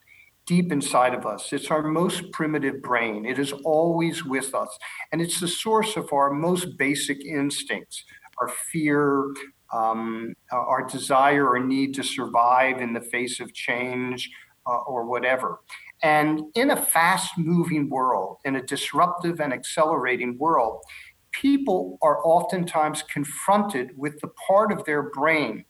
deep 0.45 0.71
inside 0.71 1.13
of 1.13 1.25
us. 1.25 1.51
It's 1.51 1.71
our 1.71 1.83
most 1.83 2.31
primitive 2.31 2.81
brain. 2.81 3.25
It 3.25 3.39
is 3.39 3.51
always 3.51 4.23
with 4.23 4.53
us. 4.55 4.69
And 5.11 5.21
it's 5.21 5.39
the 5.39 5.47
source 5.47 5.97
of 5.97 6.13
our 6.13 6.31
most 6.31 6.77
basic 6.77 7.25
instincts 7.25 8.03
our 8.39 8.49
fear, 8.71 9.33
um, 9.73 10.33
our 10.51 10.87
desire 10.87 11.47
or 11.49 11.59
need 11.59 11.93
to 11.95 12.03
survive 12.03 12.81
in 12.81 12.93
the 12.93 13.01
face 13.01 13.39
of 13.39 13.53
change 13.53 14.29
uh, 14.65 14.77
or 14.87 15.05
whatever. 15.05 15.59
And 16.03 16.41
in 16.55 16.71
a 16.71 16.77
fast 16.77 17.37
moving 17.37 17.89
world, 17.89 18.37
in 18.45 18.55
a 18.55 18.61
disruptive 18.61 19.39
and 19.39 19.51
accelerating 19.51 20.37
world, 20.37 20.83
people 21.31 21.97
are 22.01 22.25
oftentimes 22.25 23.03
confronted 23.03 23.91
with 23.97 24.19
the 24.21 24.29
part 24.47 24.71
of 24.71 24.85
their 24.85 25.03
brain 25.03 25.65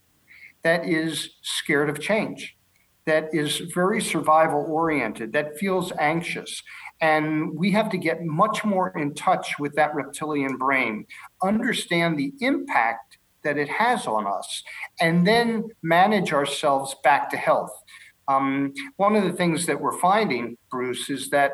that 0.63 0.85
is 0.85 1.29
scared 1.43 1.89
of 1.89 2.01
change, 2.01 2.57
that 3.05 3.33
is 3.33 3.59
very 3.73 4.01
survival 4.01 4.65
oriented, 4.67 5.31
that 5.31 5.57
feels 5.57 5.93
anxious. 5.99 6.61
And 6.99 7.55
we 7.55 7.71
have 7.71 7.89
to 7.91 7.97
get 7.97 8.23
much 8.23 8.65
more 8.65 8.89
in 8.97 9.13
touch 9.13 9.59
with 9.59 9.73
that 9.75 9.95
reptilian 9.95 10.57
brain, 10.57 11.05
understand 11.41 12.17
the 12.17 12.33
impact 12.41 13.06
that 13.47 13.57
it 13.57 13.69
has 13.69 14.07
on 14.07 14.27
us, 14.27 14.61
and 14.99 15.25
then 15.25 15.69
manage 15.81 16.33
ourselves 16.33 16.89
back 17.01 17.29
to 17.29 17.37
health. 17.37 17.71
Um, 18.27 18.73
one 18.97 19.15
of 19.15 19.23
the 19.23 19.31
things 19.31 19.65
that 19.67 19.79
we're 19.79 19.97
finding, 19.99 20.57
Bruce, 20.69 21.09
is 21.09 21.29
that 21.29 21.51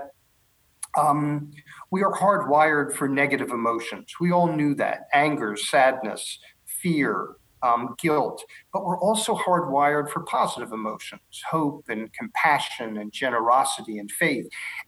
um, 0.97 1.51
we 1.91 2.01
are 2.01 2.11
hardwired 2.11 2.93
for 2.93 3.07
negative 3.07 3.51
emotions. 3.51 4.07
We 4.19 4.31
all 4.31 4.51
knew 4.51 4.73
that 4.75 5.01
anger, 5.13 5.55
sadness, 5.55 6.39
fear, 6.81 7.35
um, 7.61 7.95
guilt, 7.99 8.43
but 8.73 8.83
we're 8.85 8.99
also 8.99 9.35
hardwired 9.35 10.09
for 10.09 10.21
positive 10.23 10.71
emotions, 10.73 11.21
hope 11.49 11.85
and 11.89 12.11
compassion 12.13 12.97
and 12.97 13.11
generosity 13.13 13.99
and 13.99 14.11
faith. 14.11 14.47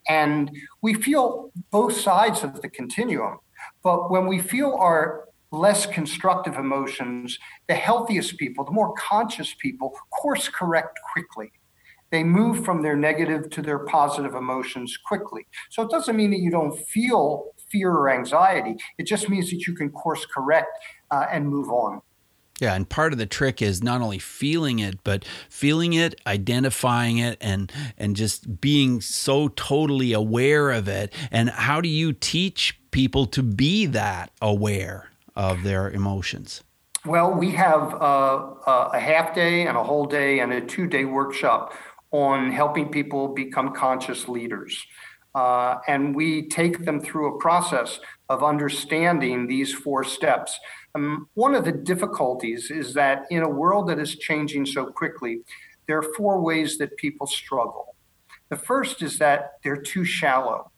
And 0.09 0.51
we 0.81 0.95
feel 0.95 1.51
both 1.71 1.95
sides 1.95 2.43
of 2.43 2.61
the 2.63 2.69
continuum. 2.69 3.37
But 3.83 4.11
when 4.11 4.25
we 4.25 4.39
feel 4.39 4.75
our 4.79 5.25
less 5.51 5.85
constructive 5.85 6.55
emotions, 6.55 7.39
the 7.67 7.75
healthiest 7.75 8.37
people, 8.37 8.65
the 8.65 8.71
more 8.71 8.93
conscious 8.93 9.55
people, 9.59 9.97
course 10.11 10.49
correct 10.49 10.99
quickly. 11.13 11.51
They 12.11 12.23
move 12.23 12.63
from 12.63 12.81
their 12.81 12.95
negative 12.95 13.49
to 13.51 13.61
their 13.61 13.79
positive 13.79 14.35
emotions 14.35 14.97
quickly. 14.97 15.47
So 15.69 15.81
it 15.83 15.89
doesn't 15.89 16.15
mean 16.15 16.31
that 16.31 16.39
you 16.39 16.51
don't 16.51 16.77
feel 16.87 17.51
fear 17.69 17.91
or 17.91 18.09
anxiety. 18.09 18.75
It 18.97 19.03
just 19.03 19.27
means 19.27 19.49
that 19.49 19.67
you 19.67 19.73
can 19.73 19.89
course 19.89 20.25
correct 20.25 20.69
uh, 21.11 21.25
and 21.31 21.47
move 21.47 21.69
on. 21.69 22.01
Yeah, 22.61 22.73
and 22.73 22.87
part 22.87 23.11
of 23.11 23.19
the 23.19 23.25
trick 23.25 23.61
is 23.61 23.83
not 23.83 24.01
only 24.01 24.19
feeling 24.19 24.79
it, 24.79 25.03
but 25.03 25.25
feeling 25.49 25.91
it, 25.91 26.15
identifying 26.25 27.17
it, 27.17 27.37
and 27.41 27.69
and 27.97 28.15
just 28.15 28.61
being 28.61 29.01
so 29.01 29.49
totally 29.49 30.13
aware 30.13 30.71
of 30.71 30.87
it. 30.87 31.13
And 31.31 31.49
how 31.49 31.81
do 31.81 31.89
you 31.89 32.13
teach 32.13 32.79
people 32.91 33.25
to 33.27 33.43
be 33.43 33.87
that 33.87 34.31
aware? 34.41 35.09
Of 35.35 35.63
their 35.63 35.89
emotions? 35.89 36.63
Well, 37.05 37.31
we 37.33 37.51
have 37.51 37.93
uh, 37.93 38.35
uh, 38.65 38.89
a 38.93 38.99
half 38.99 39.35
day 39.35 39.67
and 39.67 39.77
a 39.77 39.83
whole 39.83 40.05
day 40.05 40.39
and 40.39 40.51
a 40.51 40.61
two 40.61 40.87
day 40.87 41.05
workshop 41.05 41.73
on 42.11 42.51
helping 42.51 42.89
people 42.89 43.27
become 43.27 43.73
conscious 43.73 44.27
leaders. 44.27 44.85
Uh, 45.35 45.79
and 45.87 46.15
we 46.15 46.47
take 46.47 46.85
them 46.85 46.99
through 47.01 47.35
a 47.35 47.39
process 47.39 47.99
of 48.29 48.41
understanding 48.41 49.47
these 49.47 49.73
four 49.73 50.03
steps. 50.03 50.57
Um, 50.95 51.27
one 51.33 51.53
of 51.53 51.65
the 51.65 51.73
difficulties 51.73 52.71
is 52.71 52.93
that 52.93 53.25
in 53.29 53.43
a 53.43 53.49
world 53.49 53.89
that 53.89 53.99
is 53.99 54.15
changing 54.15 54.65
so 54.65 54.85
quickly, 54.85 55.41
there 55.87 55.97
are 55.97 56.13
four 56.17 56.41
ways 56.41 56.77
that 56.77 56.95
people 56.97 57.27
struggle. 57.27 57.95
The 58.49 58.55
first 58.55 59.01
is 59.01 59.17
that 59.19 59.55
they're 59.63 59.81
too 59.81 60.05
shallow. 60.05 60.71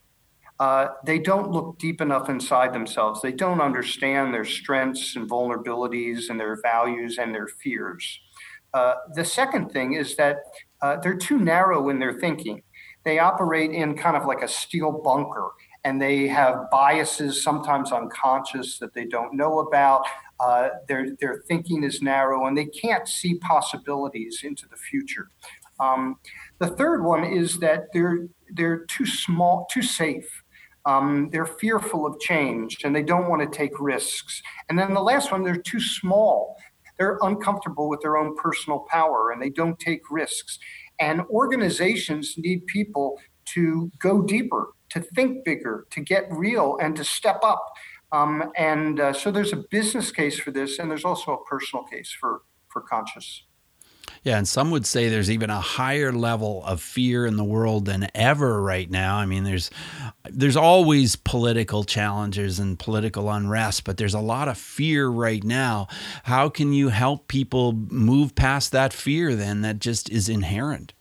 Uh, 0.60 0.88
they 1.06 1.20
don't 1.20 1.52
look 1.52 1.78
deep 1.78 2.02
enough 2.02 2.30
inside 2.30 2.74
themselves. 2.74 3.22
They 3.22 3.32
don't 3.32 3.62
understand 3.62 4.34
their 4.34 4.46
strengths 4.46 5.16
and 5.16 5.30
vulnerabilities 5.30 6.30
and 6.30 6.40
their 6.40 6.60
values 6.62 7.20
and 7.20 7.34
their 7.34 7.48
fears. 7.48 8.20
Uh, 8.74 8.96
the 9.14 9.24
second 9.26 9.70
thing 9.70 9.94
is 9.94 10.16
that 10.16 10.38
uh, 10.82 10.98
they're 10.98 11.18
too 11.18 11.38
narrow 11.38 11.90
in 11.90 12.00
their 12.00 12.14
thinking. 12.14 12.64
They 13.06 13.20
operate 13.20 13.72
in 13.72 13.96
kind 13.96 14.18
of 14.18 14.26
like 14.26 14.42
a 14.42 14.48
steel 14.48 14.92
bunker 14.92 15.52
and 15.84 16.02
they 16.02 16.28
have 16.28 16.70
biases, 16.72 17.42
sometimes 17.42 17.92
unconscious, 17.92 18.78
that 18.80 18.94
they 18.94 19.06
don't 19.06 19.34
know 19.34 19.60
about. 19.60 20.06
Uh, 20.40 20.70
their, 20.88 21.16
their 21.20 21.44
thinking 21.48 21.84
is 21.84 22.02
narrow 22.02 22.46
and 22.46 22.58
they 22.58 22.66
can't 22.66 23.08
see 23.08 23.36
possibilities 23.36 24.42
into 24.44 24.68
the 24.68 24.76
future. 24.76 25.30
Um, 25.80 26.18
the 26.60 26.68
third 26.68 27.04
one 27.04 27.24
is 27.24 27.60
that 27.60 27.86
they're, 27.94 28.28
they're 28.54 28.86
too 28.86 29.06
small, 29.06 29.68
too 29.72 29.82
safe. 29.82 30.44
Um, 30.88 31.30
they're 31.32 31.46
fearful 31.46 32.08
of 32.08 32.18
change 32.22 32.78
and 32.86 32.96
they 32.96 33.04
don't 33.04 33.30
want 33.30 33.42
to 33.42 33.58
take 33.58 33.78
risks. 33.80 34.42
And 34.70 34.80
then 34.80 34.94
the 34.94 35.02
last 35.02 35.32
one, 35.34 35.44
they're 35.44 35.58
too 35.58 35.82
small. 35.82 36.56
They're 36.98 37.20
uncomfortable 37.22 37.90
with 37.90 38.00
their 38.02 38.18
own 38.18 38.38
personal 38.38 38.86
power 38.90 39.32
and 39.32 39.42
they 39.42 39.50
don't 39.50 39.78
take 39.78 40.10
risks. 40.10 40.58
And 41.00 41.22
organizations 41.30 42.36
need 42.38 42.66
people 42.68 43.20
to 43.54 43.92
go 44.00 44.22
deeper, 44.22 44.70
to 44.92 45.02
think 45.02 45.44
bigger, 45.44 45.86
to 45.92 46.02
get 46.02 46.26
real, 46.32 46.78
and 46.82 46.96
to 46.96 47.04
step 47.04 47.40
up. 47.44 47.64
Um, 48.14 48.52
and 48.56 49.00
uh, 49.00 49.14
so 49.14 49.30
there's 49.30 49.54
a 49.54 49.64
business 49.70 50.12
case 50.12 50.40
for 50.40 50.52
this, 50.52 50.80
and 50.80 50.90
there's 50.90 51.06
also 51.06 51.34
a 51.34 51.46
personal 51.46 51.84
case 51.84 52.16
for, 52.18 52.42
for 52.70 52.82
conscious. 52.82 53.44
Yeah, 54.24 54.38
and 54.38 54.48
some 54.48 54.72
would 54.72 54.86
say 54.86 55.10
there's 55.10 55.32
even 55.32 55.50
a 55.50 55.62
higher 55.62 56.12
level 56.12 56.64
of 56.66 56.82
fear 56.82 57.26
in 57.26 57.38
the 57.38 57.44
world 57.44 57.86
than 57.86 58.10
ever 58.16 58.62
right 58.62 58.90
now. 58.90 59.18
I 59.18 59.26
mean, 59.26 59.44
there's 59.44 59.70
there's 60.26 60.58
always 60.58 61.16
political 61.16 61.84
challenges 61.84 62.60
and 62.60 62.78
political 62.78 63.30
unrest, 63.30 63.84
but 63.84 63.98
there's 63.98 64.14
a 64.14 64.20
lot 64.20 64.48
of 64.48 64.58
fear 64.58 65.08
right 65.08 65.44
now. 65.44 65.88
How 66.24 66.50
can 66.50 66.74
you 66.74 66.90
help 66.90 67.28
people 67.28 67.74
move 67.74 68.36
past 68.36 68.72
that 68.72 68.94
fear 68.94 69.36
then 69.36 69.62
that 69.62 69.80
just 69.80 70.10
is 70.10 70.28
inherent? 70.30 70.94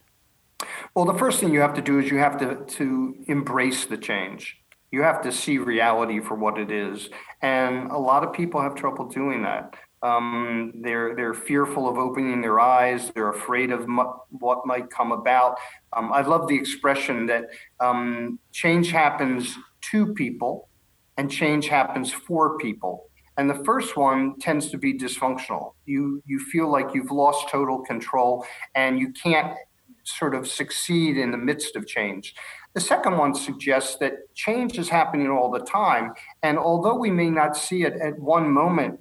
Well, 0.94 1.04
the 1.04 1.18
first 1.18 1.40
thing 1.40 1.52
you 1.52 1.60
have 1.60 1.74
to 1.74 1.82
do 1.82 1.98
is 1.98 2.10
you 2.10 2.18
have 2.18 2.38
to 2.38 2.64
to 2.76 3.14
embrace 3.26 3.86
the 3.86 3.98
change. 3.98 4.58
You 4.90 5.02
have 5.02 5.22
to 5.22 5.32
see 5.32 5.58
reality 5.58 6.20
for 6.20 6.34
what 6.34 6.58
it 6.58 6.70
is, 6.70 7.10
and 7.42 7.90
a 7.90 7.98
lot 7.98 8.24
of 8.24 8.32
people 8.32 8.62
have 8.62 8.74
trouble 8.74 9.06
doing 9.06 9.42
that. 9.42 9.74
Um, 10.06 10.72
they're 10.84 11.16
they're 11.16 11.34
fearful 11.34 11.88
of 11.88 11.98
opening 11.98 12.40
their 12.40 12.60
eyes. 12.60 13.10
They're 13.12 13.30
afraid 13.30 13.72
of 13.72 13.88
mu- 13.88 14.14
what 14.30 14.64
might 14.64 14.88
come 14.88 15.10
about. 15.10 15.58
Um, 15.96 16.12
I 16.12 16.20
love 16.20 16.46
the 16.46 16.56
expression 16.56 17.26
that 17.26 17.46
um, 17.80 18.38
change 18.52 18.92
happens 18.92 19.58
to 19.90 20.14
people, 20.14 20.68
and 21.16 21.28
change 21.28 21.66
happens 21.66 22.12
for 22.12 22.56
people. 22.58 23.10
And 23.36 23.50
the 23.50 23.62
first 23.64 23.96
one 23.96 24.38
tends 24.38 24.70
to 24.70 24.78
be 24.78 24.94
dysfunctional. 24.94 25.74
You 25.86 26.22
you 26.24 26.38
feel 26.38 26.68
like 26.70 26.94
you've 26.94 27.10
lost 27.10 27.48
total 27.48 27.78
control, 27.80 28.46
and 28.76 29.00
you 29.00 29.12
can't 29.12 29.56
sort 30.04 30.36
of 30.36 30.46
succeed 30.46 31.16
in 31.16 31.32
the 31.32 31.42
midst 31.50 31.74
of 31.74 31.84
change. 31.84 32.34
The 32.74 32.80
second 32.80 33.16
one 33.16 33.34
suggests 33.34 33.96
that 33.96 34.12
change 34.34 34.78
is 34.78 34.88
happening 34.88 35.30
all 35.30 35.50
the 35.50 35.64
time, 35.64 36.12
and 36.44 36.58
although 36.58 36.96
we 36.96 37.10
may 37.10 37.30
not 37.30 37.56
see 37.56 37.82
it 37.82 37.94
at 37.94 38.16
one 38.20 38.48
moment 38.52 39.00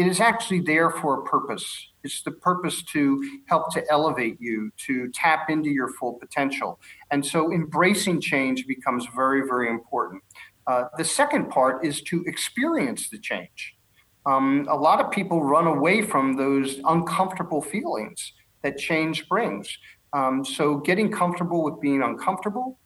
it 0.00 0.06
is 0.06 0.18
actually 0.18 0.60
there 0.60 0.88
for 0.88 1.20
a 1.20 1.24
purpose. 1.24 1.88
It's 2.04 2.22
the 2.22 2.30
purpose 2.30 2.82
to 2.84 3.22
help 3.48 3.70
to 3.74 3.84
elevate 3.90 4.38
you, 4.40 4.70
to 4.86 5.10
tap 5.10 5.50
into 5.50 5.68
your 5.68 5.88
full 5.88 6.14
potential. 6.14 6.80
And 7.10 7.24
so 7.24 7.52
embracing 7.52 8.22
change 8.22 8.66
becomes 8.66 9.06
very, 9.14 9.42
very 9.46 9.68
important. 9.68 10.22
Uh, 10.66 10.84
the 10.96 11.04
second 11.04 11.50
part 11.50 11.84
is 11.84 12.00
to 12.04 12.24
experience 12.26 13.10
the 13.10 13.18
change. 13.18 13.76
Um, 14.24 14.66
a 14.70 14.74
lot 14.74 15.04
of 15.04 15.10
people 15.10 15.44
run 15.44 15.66
away 15.66 16.00
from 16.00 16.34
those 16.34 16.80
uncomfortable 16.86 17.60
feelings 17.60 18.32
that 18.62 18.78
change 18.78 19.28
brings. 19.28 19.68
Um, 20.14 20.46
so 20.46 20.78
getting 20.78 21.12
comfortable 21.12 21.62
with 21.62 21.78
being 21.78 22.02
uncomfortable, 22.02 22.78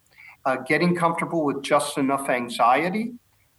uh, 0.47 0.57
getting 0.67 0.97
comfortable 0.97 1.45
with 1.45 1.63
just 1.63 1.97
enough 1.97 2.29
anxiety 2.29 3.13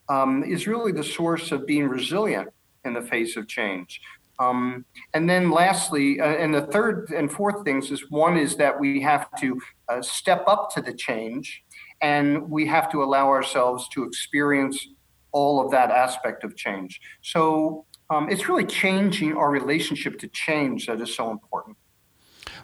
um, 0.09 0.43
is 0.43 0.67
really 0.67 0.91
the 0.91 1.05
source 1.05 1.53
of 1.53 1.65
being 1.65 1.87
resilient 1.87 2.49
in 2.85 2.93
the 2.93 3.01
face 3.01 3.35
of 3.37 3.47
change. 3.47 4.01
Um, 4.39 4.85
and 5.13 5.29
then 5.29 5.49
lastly, 5.49 6.19
uh, 6.19 6.25
and 6.25 6.53
the 6.53 6.63
third 6.67 7.09
and 7.15 7.31
fourth 7.31 7.63
things 7.63 7.89
is 7.91 8.09
one 8.09 8.37
is 8.37 8.57
that 8.57 8.77
we 8.79 9.01
have 9.01 9.27
to 9.39 9.59
uh, 9.87 10.01
step 10.01 10.43
up 10.47 10.69
to 10.75 10.81
the 10.81 10.93
change 10.93 11.63
and 12.01 12.49
we 12.49 12.67
have 12.67 12.91
to 12.91 13.01
allow 13.01 13.27
ourselves 13.27 13.87
to 13.89 14.03
experience 14.03 14.87
all 15.31 15.63
of 15.63 15.71
that 15.71 15.89
aspect 15.89 16.43
of 16.43 16.55
change. 16.55 16.99
So 17.21 17.85
um, 18.09 18.29
it's 18.29 18.47
really 18.47 18.65
changing 18.65 19.35
our 19.35 19.49
relationship 19.49 20.19
to 20.19 20.27
change 20.27 20.87
that 20.87 21.01
is 21.01 21.15
so 21.15 21.31
important. 21.31 21.77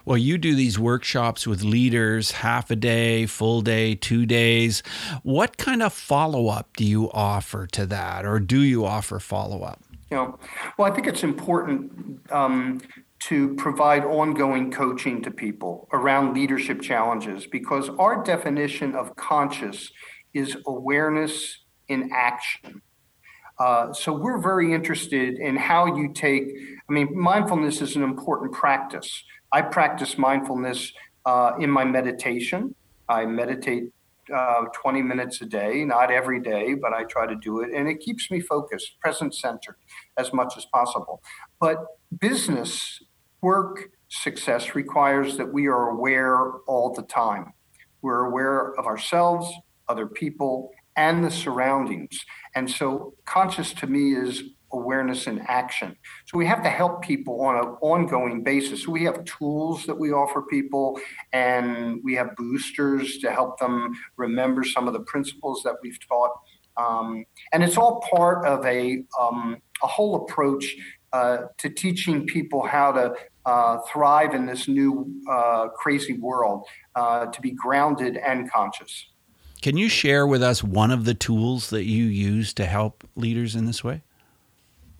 Well, 0.04 0.18
you 0.18 0.36
do 0.36 0.54
these 0.54 0.78
workshops 0.78 1.46
with 1.46 1.62
leaders, 1.62 2.32
half 2.32 2.70
a 2.70 2.76
day, 2.76 3.26
full 3.26 3.60
day, 3.60 3.94
two 3.94 4.26
days. 4.26 4.82
What 5.22 5.58
kind 5.58 5.82
of 5.82 5.92
follow 5.92 6.48
up 6.48 6.76
do 6.76 6.84
you 6.84 7.10
offer 7.12 7.66
to 7.68 7.86
that, 7.86 8.24
or 8.24 8.40
do 8.40 8.60
you 8.60 8.84
offer 8.84 9.20
follow 9.20 9.62
up? 9.62 9.80
You 10.12 10.18
know, 10.18 10.38
well, 10.76 10.92
I 10.92 10.94
think 10.94 11.06
it's 11.06 11.22
important 11.22 12.30
um, 12.30 12.82
to 13.28 13.54
provide 13.54 14.04
ongoing 14.04 14.70
coaching 14.70 15.22
to 15.22 15.30
people 15.30 15.88
around 15.90 16.34
leadership 16.34 16.82
challenges 16.82 17.46
because 17.46 17.88
our 17.98 18.22
definition 18.22 18.94
of 18.94 19.16
conscious 19.16 19.90
is 20.34 20.54
awareness 20.66 21.60
in 21.88 22.10
action. 22.14 22.82
Uh, 23.58 23.94
so 23.94 24.12
we're 24.12 24.36
very 24.36 24.74
interested 24.74 25.38
in 25.38 25.56
how 25.56 25.96
you 25.96 26.12
take. 26.12 26.44
I 26.90 26.92
mean, 26.92 27.18
mindfulness 27.18 27.80
is 27.80 27.96
an 27.96 28.02
important 28.02 28.52
practice. 28.52 29.24
I 29.50 29.62
practice 29.62 30.18
mindfulness 30.18 30.92
uh, 31.24 31.52
in 31.58 31.70
my 31.70 31.86
meditation. 31.86 32.74
I 33.08 33.24
meditate 33.24 33.84
uh, 34.34 34.64
20 34.80 35.02
minutes 35.02 35.40
a 35.40 35.46
day, 35.46 35.84
not 35.84 36.10
every 36.10 36.40
day, 36.40 36.74
but 36.74 36.92
I 36.92 37.04
try 37.04 37.26
to 37.26 37.34
do 37.34 37.60
it. 37.60 37.70
And 37.74 37.88
it 37.88 38.00
keeps 38.00 38.30
me 38.30 38.40
focused, 38.40 38.98
present 39.00 39.34
centered 39.34 39.76
as 40.16 40.32
much 40.32 40.54
as 40.56 40.64
possible. 40.66 41.22
But 41.60 41.78
business 42.20 43.02
work 43.40 43.90
success 44.08 44.74
requires 44.74 45.36
that 45.38 45.52
we 45.52 45.66
are 45.66 45.90
aware 45.90 46.52
all 46.66 46.92
the 46.94 47.02
time. 47.02 47.52
We're 48.02 48.24
aware 48.26 48.74
of 48.78 48.86
ourselves, 48.86 49.52
other 49.88 50.06
people, 50.06 50.70
and 50.96 51.24
the 51.24 51.30
surroundings. 51.30 52.24
And 52.54 52.70
so, 52.70 53.14
conscious 53.24 53.72
to 53.74 53.86
me 53.86 54.14
is 54.14 54.42
awareness 54.72 55.26
and 55.26 55.40
action. 55.48 55.96
So 56.26 56.38
we 56.38 56.46
have 56.46 56.62
to 56.62 56.68
help 56.68 57.02
people 57.02 57.40
on 57.42 57.56
an 57.56 57.76
ongoing 57.80 58.42
basis. 58.42 58.84
So 58.84 58.90
we 58.90 59.04
have 59.04 59.24
tools 59.24 59.86
that 59.86 59.98
we 59.98 60.12
offer 60.12 60.42
people, 60.42 60.98
and 61.32 62.00
we 62.02 62.14
have 62.14 62.34
boosters 62.36 63.18
to 63.18 63.30
help 63.30 63.58
them 63.58 63.94
remember 64.16 64.64
some 64.64 64.86
of 64.88 64.94
the 64.94 65.00
principles 65.00 65.62
that 65.64 65.76
we've 65.82 65.98
taught. 66.08 66.32
Um, 66.76 67.24
and 67.52 67.62
it's 67.62 67.76
all 67.76 68.02
part 68.14 68.46
of 68.46 68.64
a, 68.64 69.04
um, 69.20 69.60
a 69.82 69.86
whole 69.86 70.16
approach 70.22 70.74
uh, 71.12 71.38
to 71.58 71.68
teaching 71.68 72.26
people 72.26 72.66
how 72.66 72.92
to 72.92 73.14
uh, 73.44 73.78
thrive 73.92 74.34
in 74.34 74.46
this 74.46 74.68
new 74.68 75.12
uh, 75.30 75.68
crazy 75.68 76.14
world, 76.14 76.64
uh, 76.94 77.26
to 77.26 77.40
be 77.40 77.50
grounded 77.50 78.16
and 78.16 78.50
conscious. 78.50 79.06
Can 79.60 79.76
you 79.76 79.88
share 79.88 80.26
with 80.26 80.42
us 80.42 80.64
one 80.64 80.90
of 80.90 81.04
the 81.04 81.14
tools 81.14 81.70
that 81.70 81.84
you 81.84 82.04
use 82.04 82.52
to 82.54 82.64
help 82.64 83.06
leaders 83.14 83.54
in 83.54 83.66
this 83.66 83.84
way? 83.84 84.02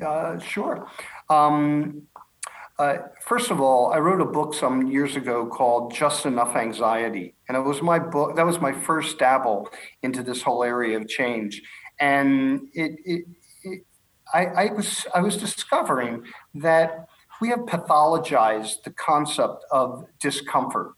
Uh, 0.02 0.38
sure. 0.38 0.86
Um, 1.28 2.02
uh, 2.78 2.98
first 3.24 3.50
of 3.50 3.60
all, 3.60 3.92
I 3.92 3.98
wrote 3.98 4.20
a 4.20 4.24
book 4.24 4.54
some 4.54 4.88
years 4.88 5.14
ago 5.16 5.46
called 5.46 5.94
Just 5.94 6.26
Enough 6.26 6.56
Anxiety. 6.56 7.34
And 7.48 7.56
it 7.56 7.60
was 7.60 7.82
my 7.82 7.98
book, 7.98 8.36
that 8.36 8.46
was 8.46 8.60
my 8.60 8.72
first 8.72 9.18
dabble 9.18 9.68
into 10.02 10.22
this 10.22 10.42
whole 10.42 10.64
area 10.64 10.98
of 10.98 11.08
change. 11.08 11.62
And 12.00 12.68
it, 12.72 12.98
it, 13.04 13.24
it 13.62 13.86
I, 14.34 14.46
I, 14.46 14.72
was, 14.72 15.06
I 15.14 15.20
was 15.20 15.36
discovering 15.36 16.24
that 16.54 17.06
we 17.40 17.48
have 17.48 17.60
pathologized 17.60 18.82
the 18.84 18.90
concept 18.90 19.64
of 19.70 20.06
discomfort 20.20 20.94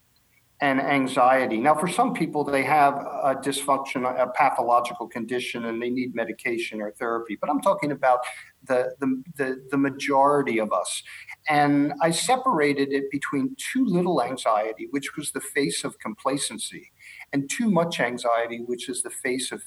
and 0.64 0.80
anxiety. 0.80 1.58
Now, 1.58 1.74
for 1.74 1.88
some 1.88 2.14
people, 2.14 2.42
they 2.42 2.62
have 2.62 2.94
a 2.94 3.34
dysfunction, 3.34 4.08
a 4.18 4.28
pathological 4.28 5.06
condition, 5.06 5.66
and 5.66 5.80
they 5.80 5.90
need 5.90 6.14
medication 6.14 6.80
or 6.80 6.90
therapy. 6.92 7.36
But 7.38 7.50
I'm 7.50 7.60
talking 7.60 7.92
about 7.92 8.20
the, 8.66 8.94
the, 8.98 9.22
the, 9.36 9.66
the, 9.72 9.76
majority 9.76 10.58
of 10.58 10.72
us. 10.72 11.02
And 11.50 11.92
I 12.00 12.10
separated 12.10 12.94
it 12.94 13.10
between 13.10 13.54
too 13.58 13.84
little 13.84 14.22
anxiety, 14.22 14.88
which 14.90 15.16
was 15.16 15.32
the 15.32 15.42
face 15.42 15.84
of 15.84 15.98
complacency, 15.98 16.92
and 17.34 17.50
too 17.50 17.70
much 17.70 18.00
anxiety, 18.00 18.62
which 18.64 18.88
is 18.88 19.02
the 19.02 19.10
face 19.10 19.52
of 19.52 19.60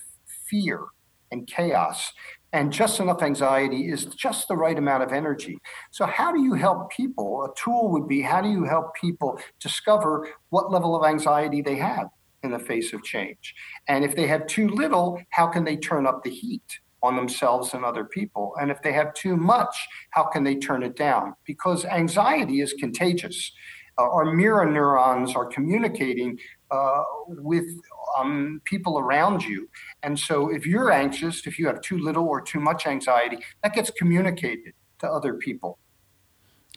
fear 0.50 0.80
and 1.32 1.46
chaos. 1.46 2.12
And 2.54 2.72
just 2.72 3.00
enough 3.00 3.22
anxiety 3.22 3.90
is 3.90 4.06
just 4.06 4.48
the 4.48 4.56
right 4.56 4.78
amount 4.78 5.04
of 5.04 5.12
energy. 5.12 5.58
So, 5.92 6.06
how 6.06 6.32
do 6.32 6.42
you 6.42 6.54
help 6.54 6.92
people? 6.92 7.44
A 7.44 7.50
tool 7.60 7.92
would 7.92 8.08
be 8.08 8.22
how 8.22 8.42
do 8.42 8.50
you 8.50 8.64
help 8.64 8.96
people 8.96 9.40
discover 9.60 10.30
what 10.50 10.72
level 10.72 10.96
of 10.96 11.06
anxiety 11.06 11.62
they 11.62 11.76
have 11.76 12.08
in 12.44 12.52
the 12.52 12.60
face 12.60 12.94
of 12.94 13.04
change? 13.04 13.54
And 13.90 14.06
if 14.06 14.16
they 14.16 14.28
have 14.28 14.48
too 14.48 14.70
little, 14.70 15.22
how 15.32 15.48
can 15.48 15.66
they 15.66 15.76
turn 15.76 16.08
up 16.08 16.24
the 16.24 16.30
heat? 16.32 16.64
on 17.04 17.16
themselves 17.16 17.74
and 17.74 17.86
other 17.86 18.06
people. 18.06 18.54
And 18.60 18.72
if 18.72 18.82
they 18.82 18.92
have 18.94 19.14
too 19.14 19.38
much, 19.38 19.88
how 20.12 20.24
can 20.24 20.44
they 20.44 20.56
turn 20.56 20.84
it 20.84 20.96
down? 20.96 21.36
Because 21.46 21.86
anxiety 21.86 22.62
is 22.62 22.74
contagious. 22.74 23.52
Our 23.98 24.34
mirror 24.34 24.70
neurons 24.70 25.36
are 25.36 25.46
communicating 25.46 26.38
uh, 26.72 27.04
with 27.28 27.66
um, 28.18 28.62
people 28.66 29.00
around 29.00 29.44
you. 29.44 29.70
And 30.04 30.18
so 30.18 30.50
if 30.50 30.66
you're 30.66 30.92
anxious, 30.92 31.46
if 31.48 31.58
you 31.60 31.68
have 31.68 31.82
too 31.82 31.98
little 31.98 32.28
or 32.28 32.42
too 32.42 32.60
much 32.60 32.88
anxiety, 32.88 33.38
that 33.64 33.74
gets 33.74 33.90
communicated 33.92 34.74
to 35.00 35.08
other 35.08 35.36
people. 35.36 35.80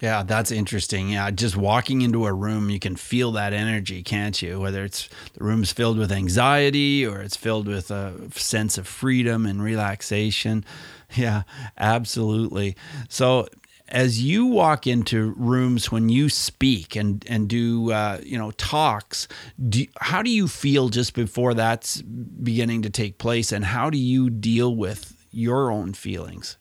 Yeah, 0.00 0.22
that's 0.22 0.50
interesting. 0.50 1.10
Yeah, 1.10 1.30
just 1.30 1.56
walking 1.56 2.00
into 2.00 2.24
a 2.24 2.32
room, 2.32 2.70
you 2.70 2.78
can 2.78 2.96
feel 2.96 3.32
that 3.32 3.52
energy, 3.52 4.02
can't 4.02 4.40
you? 4.40 4.58
Whether 4.58 4.82
it's 4.84 5.10
the 5.34 5.44
room's 5.44 5.72
filled 5.72 5.98
with 5.98 6.10
anxiety 6.10 7.06
or 7.06 7.20
it's 7.20 7.36
filled 7.36 7.66
with 7.66 7.90
a 7.90 8.30
sense 8.34 8.78
of 8.78 8.88
freedom 8.88 9.46
and 9.46 9.62
relaxation. 9.62 10.64
Yeah, 11.16 11.42
absolutely. 11.76 12.76
So, 13.08 13.48
as 13.90 14.22
you 14.22 14.46
walk 14.46 14.86
into 14.86 15.34
rooms 15.36 15.90
when 15.90 16.08
you 16.08 16.28
speak 16.28 16.96
and 16.96 17.24
and 17.28 17.48
do 17.48 17.92
uh, 17.92 18.20
you 18.22 18.38
know 18.38 18.50
talks, 18.52 19.28
do, 19.68 19.84
how 20.00 20.22
do 20.22 20.30
you 20.30 20.48
feel 20.48 20.88
just 20.88 21.14
before 21.14 21.54
that's 21.54 22.02
beginning 22.02 22.82
to 22.82 22.90
take 22.90 23.18
place, 23.18 23.52
and 23.52 23.64
how 23.64 23.90
do 23.90 23.98
you 23.98 24.30
deal 24.30 24.74
with 24.74 25.16
your 25.30 25.70
own 25.70 25.92
feelings? 25.92 26.56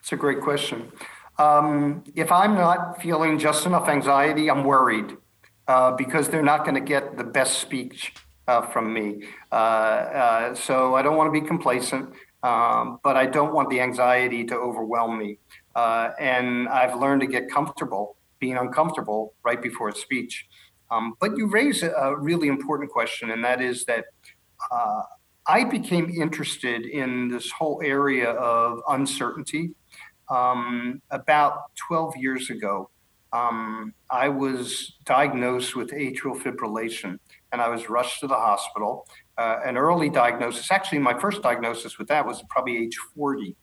It's 0.00 0.12
a 0.12 0.16
great 0.16 0.40
question. 0.40 0.92
Um, 1.38 2.04
if 2.14 2.30
I'm 2.30 2.54
not 2.54 3.00
feeling 3.00 3.38
just 3.38 3.66
enough 3.66 3.88
anxiety, 3.88 4.50
I'm 4.50 4.64
worried 4.64 5.16
uh, 5.66 5.92
because 5.92 6.28
they're 6.28 6.42
not 6.42 6.64
going 6.64 6.74
to 6.74 6.80
get 6.80 7.16
the 7.16 7.24
best 7.24 7.58
speech 7.58 8.14
uh, 8.46 8.62
from 8.62 8.92
me. 8.92 9.24
Uh, 9.50 9.54
uh, 9.54 10.54
so 10.54 10.94
I 10.94 11.02
don't 11.02 11.16
want 11.16 11.32
to 11.32 11.40
be 11.40 11.46
complacent, 11.46 12.12
um, 12.42 13.00
but 13.02 13.16
I 13.16 13.26
don't 13.26 13.54
want 13.54 13.70
the 13.70 13.80
anxiety 13.80 14.44
to 14.44 14.54
overwhelm 14.54 15.18
me. 15.18 15.38
Uh, 15.74 16.10
and 16.18 16.68
I've 16.68 16.98
learned 16.98 17.20
to 17.22 17.26
get 17.26 17.50
comfortable 17.50 18.16
being 18.38 18.56
uncomfortable 18.56 19.34
right 19.44 19.62
before 19.62 19.88
a 19.88 19.94
speech. 19.94 20.46
Um, 20.90 21.14
but 21.20 21.38
you 21.38 21.46
raise 21.46 21.82
a, 21.82 22.14
really 22.18 22.48
important 22.48 22.90
question, 22.90 23.30
and 23.30 23.42
that 23.44 23.62
is 23.62 23.84
that 23.86 24.04
uh, 24.70 25.02
I 25.46 25.64
became 25.64 26.10
interested 26.10 26.84
in 26.84 27.28
this 27.28 27.50
whole 27.50 27.80
area 27.82 28.30
of 28.32 28.80
uncertainty 28.88 29.70
um, 30.28 31.00
about 31.10 31.74
12 31.88 32.16
years 32.16 32.50
ago. 32.50 32.90
Um, 33.32 33.94
I 34.10 34.28
was 34.28 34.96
diagnosed 35.04 35.74
with 35.74 35.90
atrial 35.92 36.36
fibrillation 36.36 37.18
and 37.50 37.62
I 37.62 37.68
was 37.68 37.88
rushed 37.88 38.20
to 38.20 38.26
the 38.26 38.34
hospital. 38.34 39.06
Uh, 39.38 39.60
an 39.64 39.78
early 39.78 40.10
diagnosis, 40.10 40.70
actually, 40.70 40.98
my 40.98 41.18
first 41.18 41.42
diagnosis 41.42 41.98
with 41.98 42.08
that 42.08 42.26
was 42.26 42.42
probably 42.50 42.76
age 42.76 42.96
40. 43.16 43.56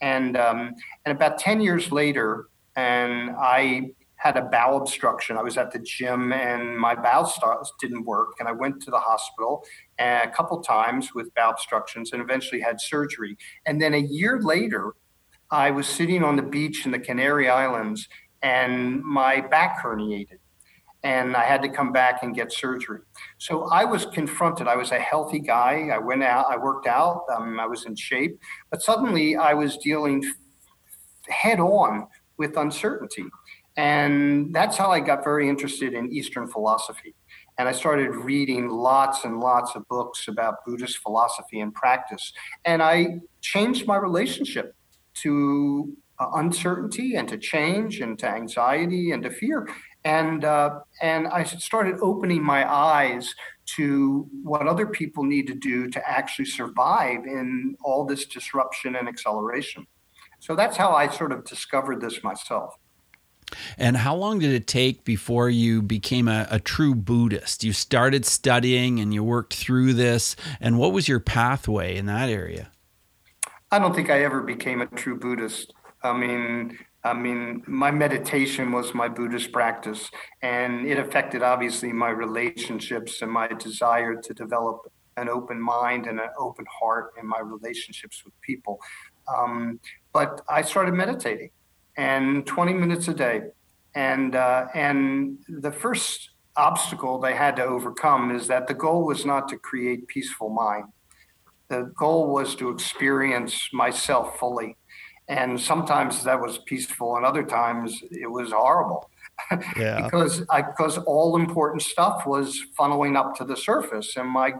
And, 0.00 0.36
um, 0.36 0.74
and 1.04 1.16
about 1.16 1.38
10 1.38 1.60
years 1.60 1.90
later, 1.92 2.48
and 2.76 3.30
I 3.38 3.90
had 4.16 4.38
a 4.38 4.42
bowel 4.42 4.78
obstruction. 4.78 5.36
I 5.36 5.42
was 5.42 5.58
at 5.58 5.70
the 5.70 5.78
gym 5.78 6.32
and 6.32 6.78
my 6.78 6.94
bowel 6.94 7.26
starts 7.26 7.72
didn't 7.78 8.04
work. 8.04 8.32
And 8.38 8.48
I 8.48 8.52
went 8.52 8.80
to 8.82 8.90
the 8.90 8.98
hospital 8.98 9.64
a 9.98 10.28
couple 10.34 10.62
times 10.62 11.14
with 11.14 11.32
bowel 11.34 11.50
obstructions 11.50 12.12
and 12.12 12.22
eventually 12.22 12.60
had 12.60 12.80
surgery. 12.80 13.36
And 13.66 13.82
then 13.82 13.92
a 13.92 13.98
year 13.98 14.40
later, 14.40 14.94
I 15.50 15.70
was 15.70 15.86
sitting 15.86 16.24
on 16.24 16.36
the 16.36 16.42
beach 16.42 16.86
in 16.86 16.92
the 16.92 16.98
Canary 16.98 17.50
Islands 17.50 18.08
and 18.42 19.02
my 19.02 19.42
back 19.42 19.82
herniated 19.84 20.38
and 21.04 21.36
I 21.36 21.44
had 21.44 21.60
to 21.62 21.68
come 21.68 21.92
back 21.92 22.22
and 22.22 22.34
get 22.34 22.50
surgery. 22.50 23.00
So 23.38 23.68
I 23.70 23.84
was 23.84 24.06
confronted. 24.06 24.66
I 24.66 24.74
was 24.74 24.90
a 24.90 24.98
healthy 24.98 25.38
guy. 25.38 25.90
I 25.92 25.98
went 25.98 26.24
out, 26.24 26.46
I 26.50 26.56
worked 26.56 26.86
out, 26.86 27.24
um, 27.36 27.60
I 27.60 27.66
was 27.66 27.84
in 27.84 27.94
shape, 27.94 28.40
but 28.70 28.82
suddenly 28.82 29.36
I 29.36 29.52
was 29.52 29.76
dealing 29.76 30.24
head 31.28 31.60
on 31.60 32.08
with 32.38 32.56
uncertainty. 32.56 33.24
And 33.76 34.54
that's 34.54 34.76
how 34.76 34.90
I 34.90 35.00
got 35.00 35.22
very 35.24 35.48
interested 35.48 35.92
in 35.92 36.10
Eastern 36.10 36.48
philosophy. 36.48 37.14
And 37.58 37.68
I 37.68 37.72
started 37.72 38.10
reading 38.10 38.68
lots 38.68 39.24
and 39.24 39.40
lots 39.40 39.74
of 39.76 39.86
books 39.88 40.28
about 40.28 40.64
Buddhist 40.64 40.98
philosophy 40.98 41.60
and 41.60 41.72
practice. 41.74 42.32
And 42.64 42.82
I 42.82 43.20
changed 43.42 43.86
my 43.86 43.96
relationship 43.96 44.74
to 45.22 45.92
uh, 46.18 46.28
uncertainty 46.34 47.16
and 47.16 47.28
to 47.28 47.36
change 47.36 48.00
and 48.00 48.18
to 48.20 48.28
anxiety 48.28 49.12
and 49.12 49.22
to 49.22 49.30
fear 49.30 49.68
and 50.04 50.44
uh, 50.44 50.80
and 51.00 51.26
I 51.28 51.44
started 51.44 51.96
opening 52.00 52.42
my 52.42 52.70
eyes 52.70 53.34
to 53.76 54.28
what 54.42 54.66
other 54.66 54.86
people 54.86 55.24
need 55.24 55.46
to 55.46 55.54
do 55.54 55.88
to 55.88 56.08
actually 56.08 56.44
survive 56.44 57.24
in 57.26 57.76
all 57.82 58.04
this 58.04 58.26
disruption 58.26 58.96
and 58.96 59.08
acceleration. 59.08 59.86
So 60.40 60.54
that's 60.54 60.76
how 60.76 60.92
I 60.92 61.08
sort 61.08 61.32
of 61.32 61.44
discovered 61.44 62.02
this 62.02 62.22
myself. 62.22 62.76
And 63.78 63.96
how 63.96 64.14
long 64.14 64.38
did 64.38 64.52
it 64.52 64.66
take 64.66 65.04
before 65.04 65.48
you 65.48 65.80
became 65.80 66.28
a, 66.28 66.46
a, 66.50 66.58
true 66.58 66.94
Buddhist? 66.94 67.62
You 67.62 67.72
started 67.72 68.24
studying 68.24 69.00
and 69.00 69.14
you 69.14 69.22
worked 69.22 69.54
through 69.54 69.94
this. 69.94 70.34
And 70.60 70.78
what 70.78 70.92
was 70.92 71.08
your 71.08 71.20
pathway 71.20 71.96
in 71.96 72.06
that 72.06 72.28
area? 72.28 72.70
I 73.70 73.78
don't 73.78 73.94
think 73.94 74.10
I 74.10 74.22
ever 74.24 74.40
became 74.40 74.80
a 74.80 74.86
true 74.86 75.18
Buddhist. 75.18 75.72
I 76.02 76.16
mean, 76.16 76.78
I 77.04 77.12
mean, 77.12 77.62
my 77.66 77.90
meditation 77.90 78.72
was 78.72 78.94
my 78.94 79.08
Buddhist 79.08 79.52
practice, 79.52 80.10
and 80.40 80.86
it 80.86 80.98
affected 80.98 81.42
obviously 81.42 81.92
my 81.92 82.08
relationships 82.08 83.20
and 83.20 83.30
my 83.30 83.46
desire 83.46 84.16
to 84.16 84.32
develop 84.32 84.90
an 85.18 85.28
open 85.28 85.60
mind 85.60 86.06
and 86.06 86.18
an 86.18 86.30
open 86.38 86.64
heart 86.80 87.12
in 87.20 87.26
my 87.26 87.40
relationships 87.40 88.24
with 88.24 88.32
people. 88.40 88.80
Um, 89.28 89.80
but 90.14 90.40
I 90.48 90.62
started 90.62 90.94
meditating, 90.94 91.50
and 91.98 92.46
20 92.46 92.72
minutes 92.72 93.06
a 93.08 93.14
day, 93.14 93.42
and 93.94 94.34
uh, 94.34 94.66
and 94.74 95.38
the 95.48 95.72
first 95.72 96.30
obstacle 96.56 97.18
they 97.18 97.34
had 97.34 97.56
to 97.56 97.64
overcome 97.64 98.34
is 98.34 98.46
that 98.46 98.66
the 98.66 98.74
goal 98.74 99.04
was 99.04 99.26
not 99.26 99.48
to 99.48 99.58
create 99.58 100.06
peaceful 100.08 100.48
mind. 100.48 100.84
The 101.68 101.92
goal 101.96 102.30
was 102.30 102.54
to 102.56 102.70
experience 102.70 103.68
myself 103.72 104.38
fully 104.38 104.76
and 105.28 105.58
sometimes 105.58 106.22
that 106.24 106.40
was 106.40 106.58
peaceful 106.58 107.16
and 107.16 107.24
other 107.24 107.42
times 107.42 108.02
it 108.10 108.30
was 108.30 108.52
horrible. 108.52 109.10
Yeah. 109.76 110.00
because 110.00 110.44
I, 110.48 110.62
because 110.62 110.96
all 110.98 111.34
important 111.36 111.82
stuff 111.82 112.24
was 112.24 112.56
funneling 112.78 113.16
up 113.16 113.34
to 113.36 113.44
the 113.44 113.56
surface 113.56 114.16
and 114.16 114.28
my 114.28 114.54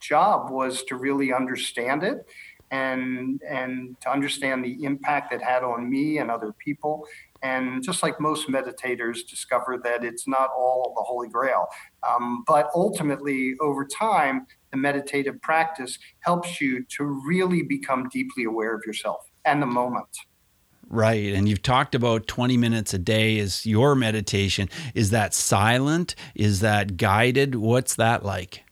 job 0.00 0.50
was 0.50 0.82
to 0.84 0.96
really 0.96 1.32
understand 1.32 2.02
it 2.02 2.26
and 2.72 3.40
and 3.48 3.98
to 4.00 4.10
understand 4.10 4.64
the 4.64 4.82
impact 4.84 5.32
it 5.32 5.40
had 5.40 5.62
on 5.62 5.88
me 5.88 6.18
and 6.18 6.32
other 6.32 6.52
people. 6.52 7.06
And 7.42 7.82
just 7.82 8.02
like 8.02 8.20
most 8.20 8.48
meditators 8.48 9.18
discover 9.28 9.78
that 9.84 10.04
it's 10.04 10.26
not 10.26 10.50
all 10.50 10.94
the 10.96 11.02
holy 11.02 11.28
grail. 11.28 11.66
Um, 12.06 12.42
but 12.46 12.70
ultimately 12.74 13.54
over 13.60 13.86
time 13.86 14.46
the 14.72 14.78
meditative 14.78 15.40
practice 15.42 15.96
helps 16.20 16.60
you 16.60 16.84
to 16.96 17.04
really 17.04 17.62
become 17.62 18.08
deeply 18.08 18.44
aware 18.44 18.74
of 18.74 18.82
yourself 18.84 19.27
and 19.48 19.62
the 19.62 19.66
moment. 19.66 20.08
Right. 20.90 21.34
And 21.34 21.48
you've 21.48 21.62
talked 21.62 21.94
about 21.94 22.26
20 22.26 22.56
minutes 22.56 22.94
a 22.94 22.98
day 22.98 23.36
is 23.36 23.66
your 23.66 23.94
meditation. 23.94 24.70
Is 24.94 25.10
that 25.10 25.34
silent? 25.34 26.14
Is 26.34 26.60
that 26.60 26.96
guided? 26.96 27.54
What's 27.56 27.94
that 27.96 28.24
like? 28.24 28.64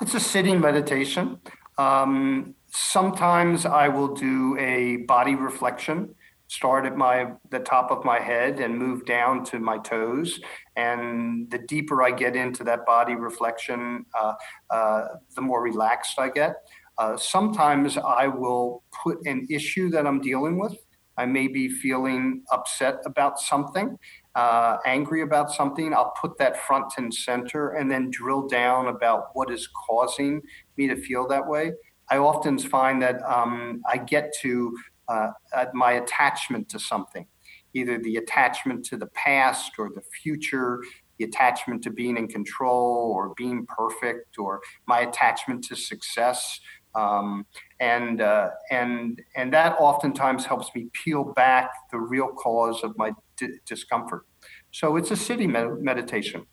It's 0.00 0.14
a 0.14 0.20
sitting 0.20 0.60
meditation. 0.60 1.40
Um, 1.76 2.54
sometimes 2.70 3.66
I 3.66 3.88
will 3.88 4.14
do 4.14 4.56
a 4.58 4.98
body 5.08 5.34
reflection, 5.34 6.14
start 6.46 6.86
at 6.86 6.96
my 6.96 7.32
the 7.50 7.58
top 7.58 7.90
of 7.90 8.02
my 8.04 8.18
head 8.18 8.60
and 8.60 8.78
move 8.78 9.04
down 9.04 9.44
to 9.44 9.58
my 9.58 9.76
toes. 9.78 10.40
And 10.76 11.50
the 11.50 11.58
deeper 11.58 12.02
I 12.02 12.12
get 12.12 12.34
into 12.34 12.64
that 12.64 12.86
body 12.86 13.14
reflection, 13.14 14.06
uh, 14.18 14.34
uh, 14.70 15.04
the 15.34 15.42
more 15.42 15.62
relaxed 15.62 16.18
I 16.18 16.30
get. 16.30 16.56
Uh, 16.98 17.16
sometimes 17.16 17.96
I 17.96 18.26
will 18.26 18.82
put 19.04 19.18
an 19.24 19.46
issue 19.48 19.88
that 19.90 20.06
I'm 20.06 20.20
dealing 20.20 20.58
with. 20.58 20.76
I 21.16 21.26
may 21.26 21.48
be 21.48 21.68
feeling 21.68 22.42
upset 22.52 22.98
about 23.04 23.40
something, 23.40 23.98
uh, 24.36 24.78
angry 24.86 25.22
about 25.22 25.50
something. 25.50 25.92
I'll 25.92 26.12
put 26.20 26.38
that 26.38 26.56
front 26.56 26.92
and 26.96 27.12
center 27.12 27.70
and 27.70 27.90
then 27.90 28.10
drill 28.10 28.46
down 28.46 28.88
about 28.88 29.30
what 29.34 29.50
is 29.50 29.68
causing 29.88 30.40
me 30.76 30.86
to 30.88 30.96
feel 30.96 31.26
that 31.28 31.46
way. 31.46 31.72
I 32.10 32.18
often 32.18 32.58
find 32.58 33.02
that 33.02 33.20
um, 33.22 33.82
I 33.90 33.98
get 33.98 34.32
to 34.42 34.76
uh, 35.08 35.30
my 35.74 35.92
attachment 35.92 36.68
to 36.70 36.78
something, 36.78 37.26
either 37.74 37.98
the 37.98 38.16
attachment 38.16 38.84
to 38.86 38.96
the 38.96 39.08
past 39.08 39.72
or 39.78 39.90
the 39.94 40.02
future, 40.22 40.82
the 41.18 41.24
attachment 41.24 41.82
to 41.82 41.90
being 41.90 42.16
in 42.16 42.28
control 42.28 43.12
or 43.14 43.34
being 43.36 43.66
perfect 43.66 44.38
or 44.38 44.60
my 44.86 45.00
attachment 45.00 45.64
to 45.64 45.76
success. 45.76 46.60
Um, 46.94 47.46
and 47.80 48.20
uh, 48.20 48.50
and 48.70 49.20
and 49.36 49.52
that 49.52 49.76
oftentimes 49.78 50.44
helps 50.44 50.74
me 50.74 50.88
peel 50.92 51.24
back 51.24 51.70
the 51.92 51.98
real 51.98 52.28
cause 52.28 52.82
of 52.82 52.96
my 52.96 53.12
d- 53.36 53.58
discomfort. 53.66 54.26
So 54.70 54.96
it's 54.96 55.10
a 55.10 55.16
city 55.16 55.46
med- 55.46 55.80
meditation. 55.80 56.46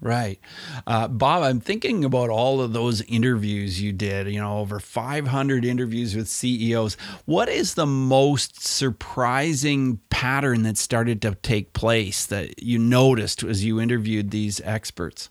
Right. 0.00 0.38
Uh, 0.86 1.08
Bob, 1.08 1.42
I'm 1.42 1.58
thinking 1.58 2.04
about 2.04 2.30
all 2.30 2.60
of 2.60 2.72
those 2.72 3.02
interviews 3.02 3.82
you 3.82 3.92
did, 3.92 4.28
you 4.28 4.40
know, 4.40 4.58
over 4.58 4.78
500 4.78 5.64
interviews 5.64 6.14
with 6.14 6.28
CEOs. 6.28 6.96
What 7.24 7.48
is 7.48 7.74
the 7.74 7.86
most 7.86 8.64
surprising 8.64 9.98
pattern 10.08 10.62
that 10.62 10.76
started 10.76 11.20
to 11.22 11.34
take 11.34 11.72
place 11.72 12.26
that 12.26 12.62
you 12.62 12.78
noticed 12.78 13.42
as 13.42 13.64
you 13.64 13.80
interviewed 13.80 14.30
these 14.30 14.60
experts? 14.60 15.30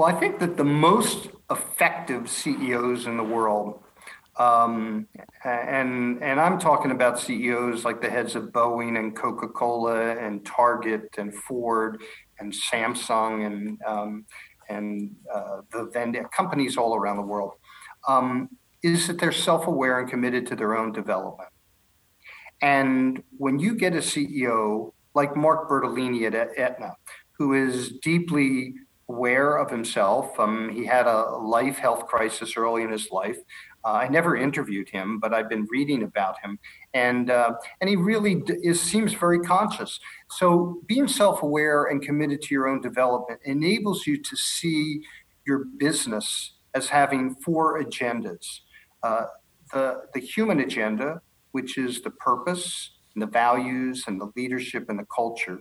Well, 0.00 0.08
I 0.08 0.18
think 0.18 0.38
that 0.38 0.56
the 0.56 0.64
most 0.64 1.28
effective 1.50 2.30
CEOs 2.30 3.04
in 3.04 3.18
the 3.18 3.22
world 3.22 3.82
um, 4.38 5.06
and 5.44 6.22
and 6.22 6.40
I'm 6.40 6.58
talking 6.58 6.90
about 6.90 7.20
CEOs 7.20 7.84
like 7.84 8.00
the 8.00 8.08
heads 8.08 8.34
of 8.34 8.44
Boeing 8.44 8.98
and 8.98 9.14
Coca-Cola 9.14 10.16
and 10.16 10.42
Target 10.46 11.10
and 11.18 11.34
Ford 11.34 12.00
and 12.38 12.50
Samsung 12.50 13.44
and 13.44 13.78
um, 13.86 14.24
and 14.70 15.14
uh, 15.30 15.60
the 15.70 15.90
vendor 15.92 16.26
companies 16.34 16.78
all 16.78 16.96
around 16.96 17.18
the 17.18 17.28
world, 17.34 17.52
um, 18.08 18.48
is 18.82 19.06
that 19.06 19.18
they're 19.18 19.32
self-aware 19.32 20.00
and 20.00 20.08
committed 20.08 20.46
to 20.46 20.56
their 20.56 20.78
own 20.78 20.92
development. 20.92 21.50
And 22.62 23.22
when 23.36 23.58
you 23.58 23.74
get 23.74 23.92
a 23.92 23.98
CEO 23.98 24.94
like 25.12 25.36
Mark 25.36 25.68
Bertolini 25.68 26.22
at 26.22 26.58
Aetna, 26.58 26.94
who 27.32 27.52
is 27.52 27.92
deeply 28.02 28.72
aware 29.10 29.56
of 29.62 29.68
himself, 29.70 30.38
um, 30.44 30.70
he 30.78 30.84
had 30.96 31.06
a 31.06 31.20
life 31.58 31.78
health 31.84 32.02
crisis 32.12 32.56
early 32.56 32.82
in 32.86 32.90
his 32.98 33.06
life. 33.10 33.38
Uh, 33.84 34.04
I 34.04 34.08
never 34.08 34.32
interviewed 34.36 34.88
him, 34.90 35.18
but 35.22 35.30
I've 35.34 35.48
been 35.54 35.66
reading 35.76 36.02
about 36.10 36.36
him, 36.42 36.58
and 36.92 37.30
uh, 37.30 37.52
and 37.80 37.88
he 37.92 37.96
really 37.96 38.34
is 38.70 38.78
seems 38.92 39.12
very 39.14 39.40
conscious. 39.40 39.92
So 40.38 40.46
being 40.86 41.08
self-aware 41.08 41.80
and 41.90 41.98
committed 42.08 42.42
to 42.42 42.54
your 42.54 42.66
own 42.70 42.80
development 42.90 43.40
enables 43.44 44.06
you 44.06 44.16
to 44.30 44.36
see 44.36 45.00
your 45.46 45.60
business 45.86 46.26
as 46.74 46.88
having 46.88 47.34
four 47.46 47.82
agendas: 47.82 48.46
uh, 49.02 49.24
the 49.72 49.86
the 50.14 50.20
human 50.20 50.60
agenda, 50.60 51.08
which 51.52 51.72
is 51.78 52.02
the 52.02 52.14
purpose 52.28 52.66
and 53.14 53.22
the 53.22 53.32
values 53.44 54.04
and 54.06 54.20
the 54.20 54.30
leadership 54.36 54.82
and 54.90 54.98
the 54.98 55.06
culture 55.20 55.58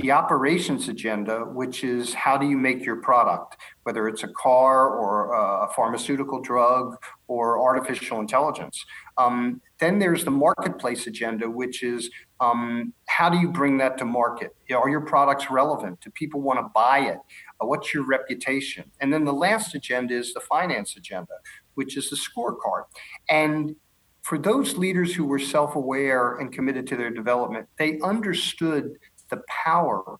the 0.00 0.10
operations 0.10 0.88
agenda, 0.88 1.40
which 1.40 1.84
is 1.84 2.14
how 2.14 2.38
do 2.38 2.46
you 2.46 2.56
make 2.56 2.84
your 2.84 2.96
product, 2.96 3.56
whether 3.82 4.08
it's 4.08 4.22
a 4.22 4.28
car 4.28 4.88
or 4.88 5.32
a 5.64 5.68
pharmaceutical 5.74 6.40
drug 6.40 6.96
or 7.26 7.60
artificial 7.60 8.20
intelligence. 8.20 8.84
Um, 9.18 9.60
then 9.78 9.98
there's 9.98 10.24
the 10.24 10.30
marketplace 10.30 11.06
agenda, 11.06 11.50
which 11.50 11.82
is 11.82 12.10
um, 12.40 12.94
how 13.06 13.28
do 13.28 13.38
you 13.38 13.50
bring 13.50 13.78
that 13.78 13.98
to 13.98 14.04
market? 14.04 14.54
Are 14.72 14.88
your 14.88 15.02
products 15.02 15.50
relevant? 15.50 16.00
Do 16.00 16.10
people 16.12 16.40
want 16.40 16.58
to 16.60 16.70
buy 16.74 17.00
it? 17.00 17.18
Uh, 17.60 17.66
what's 17.66 17.92
your 17.92 18.06
reputation? 18.06 18.90
And 19.00 19.12
then 19.12 19.24
the 19.24 19.32
last 19.32 19.74
agenda 19.74 20.14
is 20.14 20.32
the 20.32 20.40
finance 20.40 20.96
agenda, 20.96 21.34
which 21.74 21.96
is 21.96 22.08
the 22.08 22.16
scorecard. 22.16 22.84
And 23.28 23.76
for 24.22 24.38
those 24.38 24.76
leaders 24.76 25.14
who 25.14 25.24
were 25.24 25.38
self 25.38 25.76
aware 25.76 26.36
and 26.38 26.52
committed 26.52 26.86
to 26.88 26.96
their 26.96 27.10
development, 27.10 27.66
they 27.78 27.98
understood 28.00 28.92
the 29.30 29.42
power 29.64 30.18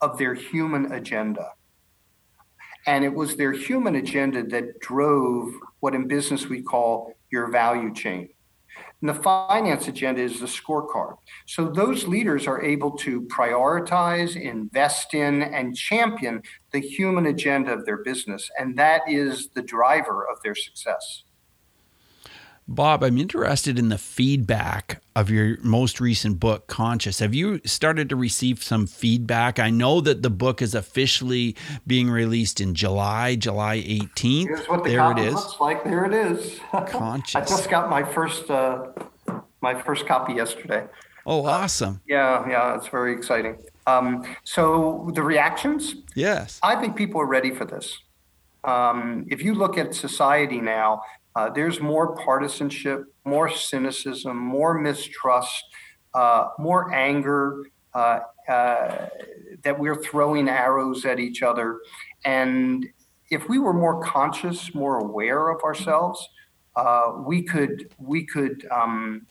of 0.00 0.18
their 0.18 0.34
human 0.34 0.92
agenda. 0.92 1.50
And 2.86 3.04
it 3.04 3.14
was 3.14 3.36
their 3.36 3.52
human 3.52 3.96
agenda 3.96 4.44
that 4.44 4.80
drove 4.80 5.52
what 5.80 5.94
in 5.94 6.06
business 6.06 6.46
we 6.46 6.62
call 6.62 7.14
your 7.30 7.50
value 7.50 7.92
chain. 7.94 8.28
And 9.00 9.08
the 9.08 9.22
finance 9.22 9.88
agenda 9.88 10.22
is 10.22 10.40
the 10.40 10.46
scorecard. 10.46 11.16
So 11.46 11.68
those 11.68 12.06
leaders 12.06 12.46
are 12.46 12.62
able 12.62 12.92
to 12.98 13.22
prioritize, 13.22 14.40
invest 14.40 15.14
in, 15.14 15.42
and 15.42 15.76
champion 15.76 16.42
the 16.72 16.80
human 16.80 17.26
agenda 17.26 17.72
of 17.72 17.84
their 17.84 17.98
business. 17.98 18.50
And 18.58 18.76
that 18.78 19.02
is 19.08 19.48
the 19.54 19.62
driver 19.62 20.26
of 20.30 20.42
their 20.42 20.54
success. 20.54 21.24
Bob, 22.66 23.04
I'm 23.04 23.18
interested 23.18 23.78
in 23.78 23.90
the 23.90 23.98
feedback 23.98 25.02
of 25.14 25.28
your 25.28 25.58
most 25.60 26.00
recent 26.00 26.40
book, 26.40 26.66
Conscious. 26.66 27.18
Have 27.18 27.34
you 27.34 27.60
started 27.66 28.08
to 28.08 28.16
receive 28.16 28.62
some 28.62 28.86
feedback? 28.86 29.58
I 29.58 29.68
know 29.68 30.00
that 30.00 30.22
the 30.22 30.30
book 30.30 30.62
is 30.62 30.74
officially 30.74 31.56
being 31.86 32.08
released 32.08 32.62
in 32.62 32.74
July, 32.74 33.36
July 33.36 33.78
18th. 33.80 34.46
Here's 34.46 34.66
what 34.66 34.82
the 34.82 34.90
there 34.90 35.12
it 35.12 35.18
is. 35.18 35.34
looks 35.34 35.60
like. 35.60 35.84
There 35.84 36.06
it 36.06 36.14
is. 36.14 36.58
Conscious. 36.88 37.34
I 37.34 37.40
just 37.40 37.68
got 37.68 37.90
my 37.90 38.02
first 38.02 38.50
uh, 38.50 38.86
my 39.60 39.74
first 39.74 40.06
copy 40.06 40.32
yesterday. 40.32 40.86
Oh, 41.26 41.44
awesome! 41.44 41.96
Uh, 41.96 41.98
yeah, 42.06 42.48
yeah, 42.48 42.76
it's 42.76 42.88
very 42.88 43.12
exciting. 43.12 43.58
Um, 43.86 44.24
so 44.44 45.10
the 45.14 45.22
reactions? 45.22 45.96
Yes. 46.14 46.60
I 46.62 46.76
think 46.76 46.96
people 46.96 47.20
are 47.20 47.26
ready 47.26 47.50
for 47.50 47.66
this. 47.66 47.98
Um, 48.64 49.26
if 49.28 49.42
you 49.42 49.54
look 49.54 49.76
at 49.76 49.94
society 49.94 50.60
now, 50.60 51.02
uh, 51.34 51.50
there's 51.50 51.80
more 51.80 52.14
partisanship, 52.16 53.04
more 53.24 53.48
cynicism, 53.50 54.36
more 54.36 54.74
mistrust, 54.74 55.64
uh, 56.14 56.48
more 56.58 56.92
anger 56.94 57.64
uh, 57.94 58.20
uh, 58.48 59.08
that 59.62 59.78
we're 59.78 59.96
throwing 59.96 60.48
arrows 60.48 61.04
at 61.04 61.18
each 61.18 61.42
other. 61.42 61.80
And 62.24 62.86
if 63.30 63.48
we 63.48 63.58
were 63.58 63.72
more 63.72 64.02
conscious, 64.02 64.74
more 64.74 64.98
aware 64.98 65.48
of 65.48 65.62
ourselves, 65.62 66.28
uh, 66.76 67.12
we 67.26 67.42
could 67.42 67.92
we 67.98 68.24
could 68.26 68.66
um, 68.70 69.26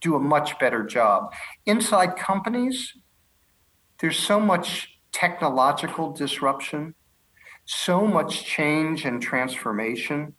do 0.00 0.16
a 0.16 0.20
much 0.20 0.58
better 0.58 0.84
job. 0.84 1.32
Inside 1.66 2.16
companies, 2.16 2.94
there's 4.00 4.18
so 4.18 4.38
much 4.38 4.98
technological 5.12 6.12
disruption, 6.12 6.94
so 7.64 8.06
much 8.06 8.44
change 8.44 9.04
and 9.04 9.22
transformation 9.22 10.34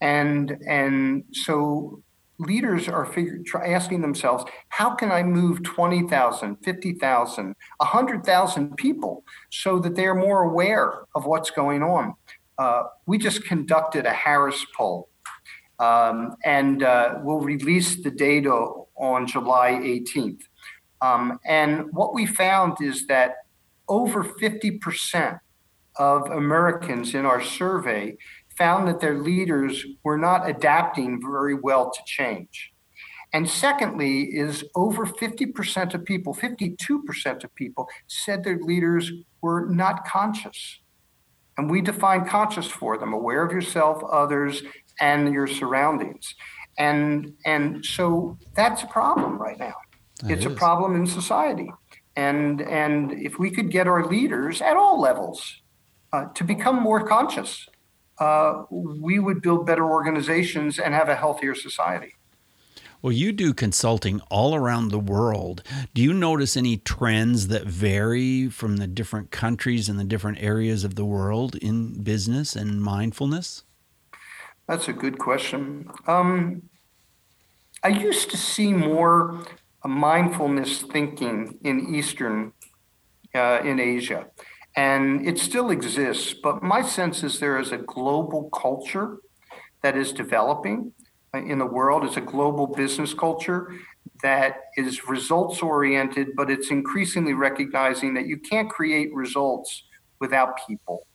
and 0.00 0.58
and 0.66 1.24
so 1.32 2.02
leaders 2.38 2.88
are 2.88 3.04
figure, 3.06 3.38
try, 3.44 3.68
asking 3.68 4.02
themselves, 4.02 4.44
how 4.68 4.94
can 4.94 5.10
I 5.10 5.22
move 5.22 5.62
20,000, 5.62 6.56
50,000, 6.56 7.54
100,000 7.78 8.76
people 8.76 9.24
so 9.50 9.78
that 9.78 9.94
they're 9.94 10.14
more 10.14 10.42
aware 10.42 11.04
of 11.14 11.24
what's 11.24 11.50
going 11.50 11.82
on? 11.82 12.14
Uh, 12.58 12.84
we 13.06 13.18
just 13.18 13.44
conducted 13.44 14.06
a 14.06 14.12
Harris 14.12 14.64
poll, 14.76 15.08
um, 15.78 16.36
and 16.44 16.82
uh, 16.82 17.18
we'll 17.22 17.40
release 17.40 18.02
the 18.02 18.10
data 18.10 18.50
on 18.96 19.26
July 19.26 19.72
18th. 19.72 20.40
Um, 21.02 21.38
and 21.46 21.92
what 21.92 22.14
we 22.14 22.24
found 22.24 22.80
is 22.80 23.06
that 23.06 23.36
over 23.88 24.24
50% 24.24 25.38
of 25.98 26.30
Americans 26.30 27.14
in 27.14 27.24
our 27.24 27.42
survey 27.42 28.16
found 28.56 28.88
that 28.88 29.00
their 29.00 29.18
leaders 29.18 29.84
were 30.02 30.18
not 30.18 30.48
adapting 30.48 31.20
very 31.20 31.54
well 31.54 31.90
to 31.90 32.00
change. 32.06 32.72
And 33.32 33.48
secondly, 33.48 34.22
is 34.22 34.64
over 34.74 35.04
50% 35.04 35.94
of 35.94 36.04
people, 36.04 36.34
52% 36.34 37.44
of 37.44 37.54
people 37.54 37.88
said 38.06 38.44
their 38.44 38.58
leaders 38.58 39.12
were 39.42 39.66
not 39.66 40.06
conscious. 40.06 40.80
And 41.58 41.70
we 41.70 41.80
define 41.80 42.26
conscious 42.26 42.66
for 42.66 42.98
them, 42.98 43.12
aware 43.12 43.44
of 43.44 43.52
yourself, 43.52 44.02
others, 44.10 44.62
and 45.00 45.32
your 45.32 45.46
surroundings. 45.46 46.34
And 46.78 47.32
and 47.44 47.84
so 47.84 48.38
that's 48.54 48.82
a 48.82 48.86
problem 48.86 49.38
right 49.38 49.58
now. 49.58 49.74
That 50.20 50.32
it's 50.32 50.46
is. 50.46 50.52
a 50.52 50.54
problem 50.54 50.94
in 50.94 51.06
society. 51.06 51.70
And 52.14 52.60
and 52.60 53.12
if 53.12 53.38
we 53.38 53.50
could 53.50 53.70
get 53.70 53.86
our 53.86 54.06
leaders 54.06 54.60
at 54.60 54.76
all 54.76 55.00
levels 55.00 55.62
uh, 56.12 56.26
to 56.34 56.44
become 56.44 56.76
more 56.76 57.06
conscious 57.06 57.66
uh, 58.18 58.64
we 58.70 59.18
would 59.18 59.42
build 59.42 59.66
better 59.66 59.84
organizations 59.84 60.78
and 60.78 60.94
have 60.94 61.08
a 61.08 61.16
healthier 61.16 61.54
society. 61.54 62.14
Well, 63.02 63.12
you 63.12 63.30
do 63.30 63.52
consulting 63.52 64.20
all 64.30 64.54
around 64.54 64.88
the 64.88 64.98
world. 64.98 65.62
Do 65.94 66.02
you 66.02 66.12
notice 66.12 66.56
any 66.56 66.78
trends 66.78 67.48
that 67.48 67.64
vary 67.64 68.48
from 68.48 68.78
the 68.78 68.86
different 68.86 69.30
countries 69.30 69.88
and 69.88 69.98
the 69.98 70.04
different 70.04 70.38
areas 70.40 70.82
of 70.82 70.94
the 70.94 71.04
world 71.04 71.56
in 71.56 72.02
business 72.02 72.56
and 72.56 72.82
mindfulness? 72.82 73.64
That's 74.66 74.88
a 74.88 74.92
good 74.92 75.18
question. 75.18 75.90
Um, 76.06 76.62
I 77.84 77.88
used 77.88 78.30
to 78.30 78.36
see 78.36 78.72
more 78.72 79.44
mindfulness 79.84 80.82
thinking 80.82 81.58
in 81.62 81.94
Eastern, 81.94 82.54
uh, 83.34 83.60
in 83.62 83.78
Asia 83.78 84.26
and 84.76 85.26
it 85.26 85.38
still 85.38 85.70
exists. 85.70 86.34
But 86.34 86.62
my 86.62 86.82
sense 86.82 87.22
is 87.22 87.40
there 87.40 87.58
is 87.58 87.72
a 87.72 87.78
global 87.78 88.50
culture 88.50 89.18
that 89.82 89.96
is 89.96 90.12
developing 90.12 90.92
in 91.34 91.58
the 91.58 91.66
world. 91.66 92.04
It's 92.04 92.16
a 92.16 92.22
global 92.22 92.66
business 92.66 93.14
culture 93.14 93.72
that 94.22 94.64
is 94.76 95.08
results 95.08 95.62
oriented, 95.62 96.28
but 96.36 96.50
it's 96.50 96.70
increasingly 96.70 97.34
recognizing 97.34 98.14
that 98.14 98.26
you 98.26 98.38
can't 98.38 98.70
create 98.70 99.12
results 99.14 99.84
without 100.20 100.54
people. 100.66 101.06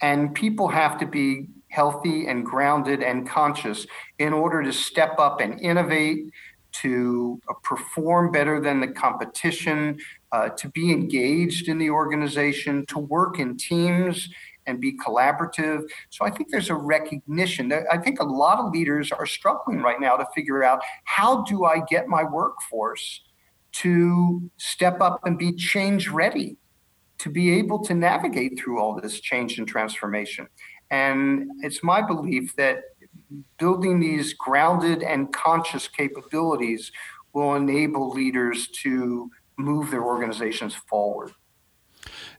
And 0.00 0.34
people 0.34 0.68
have 0.68 0.98
to 0.98 1.06
be 1.06 1.46
healthy 1.68 2.26
and 2.26 2.44
grounded 2.44 3.02
and 3.02 3.28
conscious 3.28 3.86
in 4.18 4.32
order 4.32 4.62
to 4.62 4.72
step 4.72 5.18
up 5.18 5.40
and 5.40 5.60
innovate, 5.60 6.30
to 6.72 7.40
uh, 7.48 7.54
perform 7.62 8.32
better 8.32 8.60
than 8.60 8.80
the 8.80 8.88
competition, 8.88 9.98
uh, 10.32 10.48
to 10.50 10.68
be 10.70 10.90
engaged 10.90 11.68
in 11.68 11.78
the 11.78 11.90
organization, 11.90 12.84
to 12.86 12.98
work 12.98 13.38
in 13.38 13.56
teams 13.56 14.28
and 14.66 14.80
be 14.80 14.96
collaborative. 14.96 15.82
So 16.10 16.24
I 16.24 16.30
think 16.30 16.50
there's 16.50 16.70
a 16.70 16.74
recognition 16.74 17.68
that 17.68 17.84
I 17.90 17.98
think 17.98 18.20
a 18.20 18.24
lot 18.24 18.58
of 18.58 18.72
leaders 18.72 19.12
are 19.12 19.26
struggling 19.26 19.80
right 19.80 20.00
now 20.00 20.16
to 20.16 20.26
figure 20.34 20.64
out 20.64 20.80
how 21.04 21.42
do 21.42 21.64
I 21.64 21.80
get 21.88 22.08
my 22.08 22.24
workforce 22.24 23.22
to 23.72 24.50
step 24.56 25.00
up 25.00 25.20
and 25.24 25.38
be 25.38 25.52
change 25.52 26.08
ready, 26.08 26.56
to 27.18 27.30
be 27.30 27.52
able 27.52 27.84
to 27.84 27.94
navigate 27.94 28.58
through 28.58 28.80
all 28.80 28.98
this 29.00 29.20
change 29.20 29.58
and 29.58 29.66
transformation. 29.66 30.46
And 30.90 31.50
it's 31.62 31.82
my 31.82 32.02
belief 32.02 32.54
that 32.56 32.82
building 33.58 33.98
these 33.98 34.34
grounded 34.34 35.02
and 35.02 35.32
conscious 35.32 35.88
capabilities 35.88 36.92
will 37.32 37.54
enable 37.54 38.10
leaders 38.10 38.68
to 38.68 39.30
move 39.56 39.90
their 39.90 40.02
organizations 40.02 40.74
forward. 40.74 41.32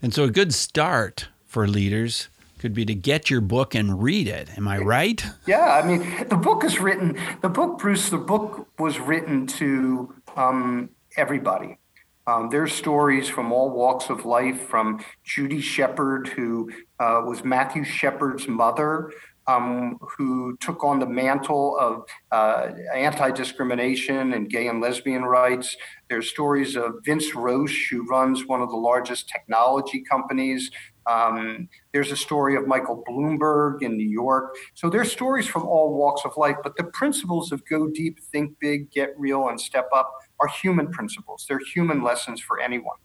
And 0.02 0.14
so, 0.14 0.24
a 0.24 0.32
good 0.32 0.54
start 0.54 1.30
for 1.46 1.68
leaders 1.68 2.30
could 2.64 2.74
be 2.74 2.86
to 2.86 2.96
get 2.96 3.30
your 3.30 3.42
book 3.42 3.76
and 3.76 4.02
read 4.02 4.28
it. 4.28 4.58
Am 4.58 4.68
I 4.70 4.78
right? 4.78 5.26
Yeah, 5.46 5.82
I 5.84 5.86
mean, 5.86 6.28
the 6.30 6.38
book 6.38 6.64
is 6.64 6.80
written, 6.80 7.18
the 7.42 7.50
book, 7.50 7.80
Bruce, 7.80 8.10
the 8.10 8.18
book 8.18 8.70
was 8.80 9.00
written 9.00 9.48
to 9.48 10.16
um, 10.38 10.90
everybody. 11.18 11.78
Um, 12.26 12.50
there's 12.50 12.72
stories 12.72 13.28
from 13.28 13.52
all 13.52 13.70
walks 13.70 14.10
of 14.10 14.26
life, 14.26 14.62
from 14.62 15.04
Judy 15.26 15.60
Shepard, 15.60 16.30
who 16.30 16.72
uh, 17.00 17.22
was 17.26 17.44
Matthew 17.44 17.84
Shepard's 17.84 18.48
mother, 18.48 19.12
um, 19.48 19.98
who 20.02 20.56
took 20.58 20.84
on 20.84 21.00
the 21.00 21.06
mantle 21.06 21.78
of 21.80 22.04
uh, 22.32 22.72
anti 22.94 23.32
discrimination 23.32 24.34
and 24.34 24.50
gay 24.50 24.68
and 24.68 24.82
lesbian 24.82 25.24
rights. 25.24 25.76
There's 26.10 26.30
stories 26.30 26.76
of 26.76 26.96
Vince 27.04 27.36
Roche, 27.36 27.90
who 27.90 28.06
runs 28.08 28.46
one 28.46 28.62
of 28.62 28.70
the 28.70 28.78
largest 28.78 29.30
technology 29.30 30.04
companies. 30.10 30.72
Um, 31.06 31.68
there's 31.92 32.12
a 32.12 32.16
story 32.16 32.56
of 32.56 32.68
Michael 32.68 33.04
Bloomberg 33.08 33.82
in 33.82 33.98
New 33.98 34.10
York. 34.10 34.56
So 34.74 34.90
there's 34.90 35.12
stories 35.12 35.48
from 35.48 35.64
all 35.64 35.94
walks 35.94 36.22
of 36.24 36.38
life, 36.38 36.56
but 36.64 36.78
the 36.78 36.86
principles 36.86 37.52
of 37.52 37.66
go 37.66 37.90
deep, 37.90 38.20
think 38.32 38.58
big, 38.60 38.90
get 38.92 39.10
real, 39.18 39.50
and 39.50 39.60
step 39.60 39.90
up 39.94 40.14
are 40.40 40.48
human 40.48 40.90
principles. 40.92 41.46
They're 41.48 41.60
human 41.74 42.04
lessons 42.04 42.40
for 42.40 42.60
anyone. 42.62 42.98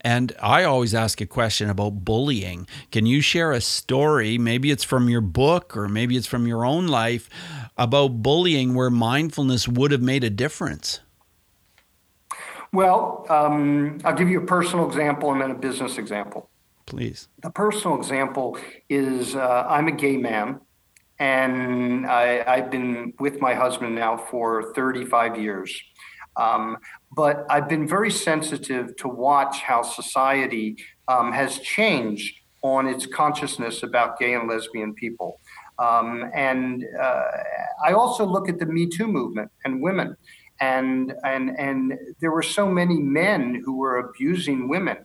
And 0.00 0.32
I 0.40 0.64
always 0.64 0.94
ask 0.94 1.20
a 1.20 1.26
question 1.26 1.70
about 1.70 2.04
bullying. 2.04 2.66
Can 2.90 3.06
you 3.06 3.20
share 3.20 3.52
a 3.52 3.60
story? 3.60 4.38
Maybe 4.38 4.70
it's 4.70 4.84
from 4.84 5.08
your 5.08 5.20
book 5.20 5.76
or 5.76 5.88
maybe 5.88 6.16
it's 6.16 6.26
from 6.26 6.46
your 6.46 6.64
own 6.64 6.86
life 6.86 7.28
about 7.76 8.22
bullying 8.22 8.74
where 8.74 8.90
mindfulness 8.90 9.68
would 9.68 9.90
have 9.90 10.02
made 10.02 10.24
a 10.24 10.30
difference. 10.30 11.00
Well, 12.72 13.26
um, 13.28 13.98
I'll 14.04 14.14
give 14.14 14.30
you 14.30 14.40
a 14.40 14.46
personal 14.46 14.88
example 14.88 15.32
and 15.32 15.40
then 15.40 15.50
a 15.50 15.54
business 15.54 15.98
example. 15.98 16.48
Please. 16.86 17.28
The 17.42 17.50
personal 17.50 17.96
example 17.96 18.58
is 18.88 19.36
uh, 19.36 19.66
I'm 19.68 19.88
a 19.88 19.92
gay 19.92 20.16
man, 20.16 20.60
and 21.18 22.06
I, 22.06 22.42
I've 22.46 22.70
been 22.70 23.12
with 23.20 23.40
my 23.40 23.54
husband 23.54 23.94
now 23.94 24.16
for 24.16 24.72
35 24.74 25.38
years. 25.38 25.82
Um, 26.36 26.78
but 27.14 27.44
I've 27.50 27.68
been 27.68 27.86
very 27.86 28.10
sensitive 28.10 28.96
to 28.96 29.08
watch 29.08 29.60
how 29.60 29.82
society 29.82 30.76
um, 31.08 31.32
has 31.32 31.58
changed 31.58 32.34
on 32.62 32.86
its 32.86 33.06
consciousness 33.06 33.82
about 33.82 34.18
gay 34.18 34.34
and 34.34 34.48
lesbian 34.48 34.94
people. 34.94 35.38
Um, 35.78 36.30
and 36.34 36.84
uh, 37.00 37.24
I 37.84 37.92
also 37.92 38.24
look 38.24 38.48
at 38.48 38.58
the 38.58 38.66
Me 38.66 38.86
Too 38.86 39.06
movement 39.06 39.50
and 39.64 39.82
women. 39.82 40.16
And, 40.60 41.12
and, 41.24 41.58
and 41.58 41.98
there 42.20 42.30
were 42.30 42.42
so 42.42 42.68
many 42.68 43.00
men 43.00 43.62
who 43.64 43.78
were 43.78 43.98
abusing 43.98 44.68
women, 44.68 44.98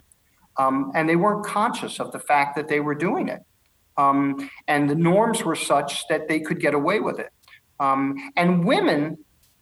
um, 0.58 0.92
and 0.94 1.10
they 1.10 1.16
weren't 1.16 1.46
conscious 1.46 2.00
of 2.00 2.12
the 2.12 2.20
fact 2.20 2.56
that 2.58 2.68
they 2.68 2.80
were 2.80 2.94
doing 2.94 3.28
it. 3.28 3.42
Um, 3.98 4.50
and 4.68 4.88
the 4.88 4.96
norms 4.96 5.44
were 5.44 5.56
such 5.56 6.08
that 6.10 6.28
they 6.28 6.40
could 6.40 6.60
get 6.60 6.76
away 6.76 7.00
with 7.00 7.20
it. 7.20 7.32
Um, 7.80 8.32
and 8.36 8.66
women 8.66 9.18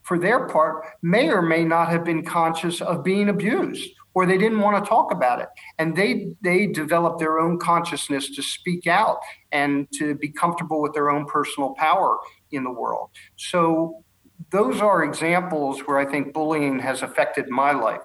for 0.05 0.17
their 0.19 0.47
part, 0.47 0.85
may 1.01 1.29
or 1.29 1.41
may 1.41 1.65
not 1.65 1.89
have 1.89 2.03
been 2.03 2.23
conscious 2.23 2.79
of 2.79 3.03
being 3.03 3.29
abused 3.29 3.89
or 4.15 4.25
they 4.25 4.37
didn't 4.37 4.61
want 4.61 4.83
to 4.83 4.89
talk 4.89 5.11
about 5.11 5.41
it. 5.41 5.49
And 5.77 5.95
they 5.95 6.33
they 6.41 6.65
developed 6.65 7.19
their 7.19 7.37
own 7.37 7.59
consciousness 7.59 8.33
to 8.35 8.41
speak 8.41 8.87
out 8.87 9.19
and 9.51 9.87
to 9.99 10.15
be 10.15 10.29
comfortable 10.29 10.81
with 10.81 10.93
their 10.93 11.11
own 11.11 11.25
personal 11.25 11.75
power 11.75 12.17
in 12.51 12.63
the 12.63 12.71
world. 12.71 13.09
So 13.35 14.03
those 14.51 14.81
are 14.81 15.03
examples 15.03 15.81
where 15.81 15.99
I 15.99 16.05
think 16.05 16.33
bullying 16.33 16.79
has 16.79 17.03
affected 17.03 17.49
my 17.49 17.73
life. 17.73 18.01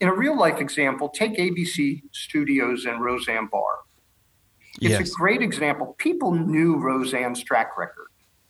In 0.00 0.08
a 0.08 0.14
real 0.14 0.36
life 0.36 0.60
example, 0.60 1.10
take 1.10 1.36
ABC 1.36 2.02
Studios 2.10 2.86
and 2.86 3.02
Roseanne 3.02 3.48
Barr. 3.52 3.80
It's 4.80 4.98
yes. 4.98 5.10
a 5.10 5.14
great 5.14 5.42
example. 5.42 5.94
People 5.98 6.32
knew 6.32 6.76
Roseanne's 6.76 7.42
track 7.42 7.76
record. 7.76 8.06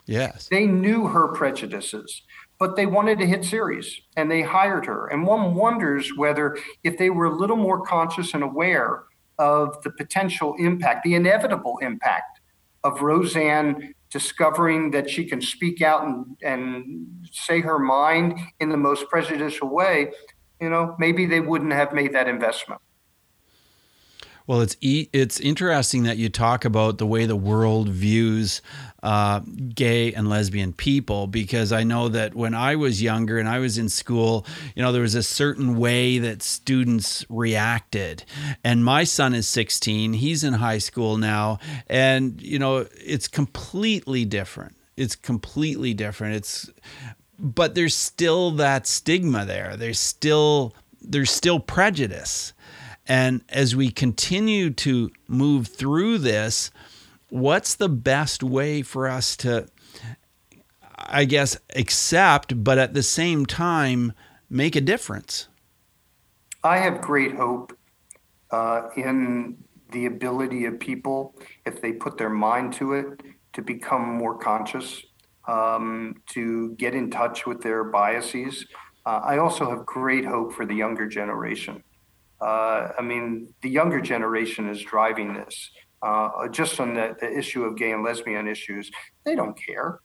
Yes. 0.06 0.48
They 0.48 0.66
knew 0.66 1.06
her 1.06 1.28
prejudices 1.28 2.22
but 2.60 2.76
they 2.76 2.84
wanted 2.84 3.18
to 3.18 3.26
hit 3.26 3.44
series 3.44 4.00
and 4.16 4.30
they 4.30 4.42
hired 4.42 4.84
her. 4.84 5.06
And 5.06 5.26
one 5.26 5.54
wonders 5.54 6.12
whether, 6.16 6.58
if 6.84 6.98
they 6.98 7.08
were 7.08 7.24
a 7.24 7.34
little 7.34 7.56
more 7.56 7.80
conscious 7.80 8.34
and 8.34 8.44
aware 8.44 9.04
of 9.38 9.82
the 9.82 9.90
potential 9.90 10.54
impact, 10.58 11.02
the 11.02 11.14
inevitable 11.14 11.78
impact 11.80 12.40
of 12.84 13.00
Roseanne 13.00 13.94
discovering 14.10 14.90
that 14.90 15.08
she 15.08 15.24
can 15.24 15.40
speak 15.40 15.80
out 15.80 16.04
and, 16.04 16.36
and 16.42 17.26
say 17.32 17.60
her 17.60 17.78
mind 17.78 18.38
in 18.60 18.68
the 18.68 18.76
most 18.76 19.08
prejudicial 19.08 19.68
way, 19.68 20.12
you 20.60 20.68
know, 20.68 20.94
maybe 20.98 21.24
they 21.24 21.40
wouldn't 21.40 21.72
have 21.72 21.94
made 21.94 22.12
that 22.12 22.28
investment. 22.28 22.82
Well, 24.46 24.60
it's 24.62 24.76
it's 24.80 25.38
interesting 25.40 26.04
that 26.04 26.16
you 26.16 26.28
talk 26.28 26.64
about 26.64 26.98
the 26.98 27.06
way 27.06 27.26
the 27.26 27.36
world 27.36 27.88
views 27.88 28.62
uh, 29.02 29.40
gay 29.74 30.12
and 30.12 30.28
lesbian 30.28 30.72
people 30.72 31.26
because 31.26 31.72
I 31.72 31.84
know 31.84 32.08
that 32.08 32.34
when 32.34 32.54
I 32.54 32.76
was 32.76 33.02
younger 33.02 33.38
and 33.38 33.48
I 33.48 33.58
was 33.58 33.78
in 33.78 33.88
school, 33.88 34.46
you 34.74 34.82
know, 34.82 34.92
there 34.92 35.02
was 35.02 35.14
a 35.14 35.22
certain 35.22 35.76
way 35.76 36.18
that 36.18 36.42
students 36.42 37.24
reacted. 37.28 38.24
And 38.64 38.84
my 38.84 39.04
son 39.04 39.34
is 39.34 39.46
16; 39.48 40.14
he's 40.14 40.42
in 40.42 40.54
high 40.54 40.78
school 40.78 41.16
now, 41.16 41.58
and 41.86 42.40
you 42.42 42.58
know, 42.58 42.86
it's 42.98 43.28
completely 43.28 44.24
different. 44.24 44.76
It's 44.96 45.16
completely 45.16 45.94
different. 45.94 46.36
It's 46.36 46.70
but 47.38 47.74
there's 47.74 47.94
still 47.94 48.50
that 48.52 48.86
stigma 48.86 49.44
there. 49.44 49.76
There's 49.76 50.00
still 50.00 50.74
there's 51.00 51.30
still 51.30 51.60
prejudice 51.60 52.52
and 53.10 53.42
as 53.48 53.74
we 53.74 53.90
continue 53.90 54.70
to 54.70 55.10
move 55.26 55.66
through 55.66 56.18
this, 56.18 56.70
what's 57.28 57.74
the 57.74 57.88
best 57.88 58.40
way 58.40 58.82
for 58.82 59.08
us 59.08 59.36
to, 59.38 59.66
I 60.96 61.24
guess, 61.24 61.58
accept, 61.74 62.62
but 62.62 62.78
at 62.78 62.94
the 62.94 63.02
same 63.02 63.46
time, 63.46 64.12
make 64.48 64.76
a 64.76 64.80
difference? 64.80 65.48
I 66.62 66.78
have 66.78 67.00
great 67.00 67.34
hope 67.34 67.76
uh, 68.52 68.82
in 68.96 69.56
the 69.90 70.06
ability 70.06 70.66
of 70.66 70.78
people, 70.78 71.34
if 71.66 71.82
they 71.82 71.90
put 71.90 72.16
their 72.16 72.30
mind 72.30 72.74
to 72.74 72.92
it, 72.92 73.22
to 73.54 73.62
become 73.62 74.02
more 74.02 74.38
conscious, 74.38 75.04
um, 75.48 76.14
to 76.28 76.76
get 76.76 76.94
in 76.94 77.10
touch 77.10 77.44
with 77.44 77.60
their 77.60 77.82
biases. 77.82 78.64
Uh, 79.04 79.20
I 79.24 79.38
also 79.38 79.68
have 79.68 79.84
great 79.84 80.24
hope 80.24 80.52
for 80.52 80.64
the 80.64 80.76
younger 80.76 81.08
generation. 81.08 81.82
Uh, 82.40 82.92
I 82.98 83.02
mean, 83.02 83.48
the 83.62 83.68
younger 83.68 84.00
generation 84.00 84.68
is 84.68 84.82
driving 84.82 85.34
this. 85.34 85.70
Uh, 86.02 86.48
just 86.48 86.80
on 86.80 86.94
the, 86.94 87.14
the 87.20 87.30
issue 87.30 87.64
of 87.64 87.76
gay 87.76 87.92
and 87.92 88.02
lesbian 88.02 88.48
issues, 88.48 88.90
they 89.24 89.34
don't 89.34 89.58
care. 89.58 90.00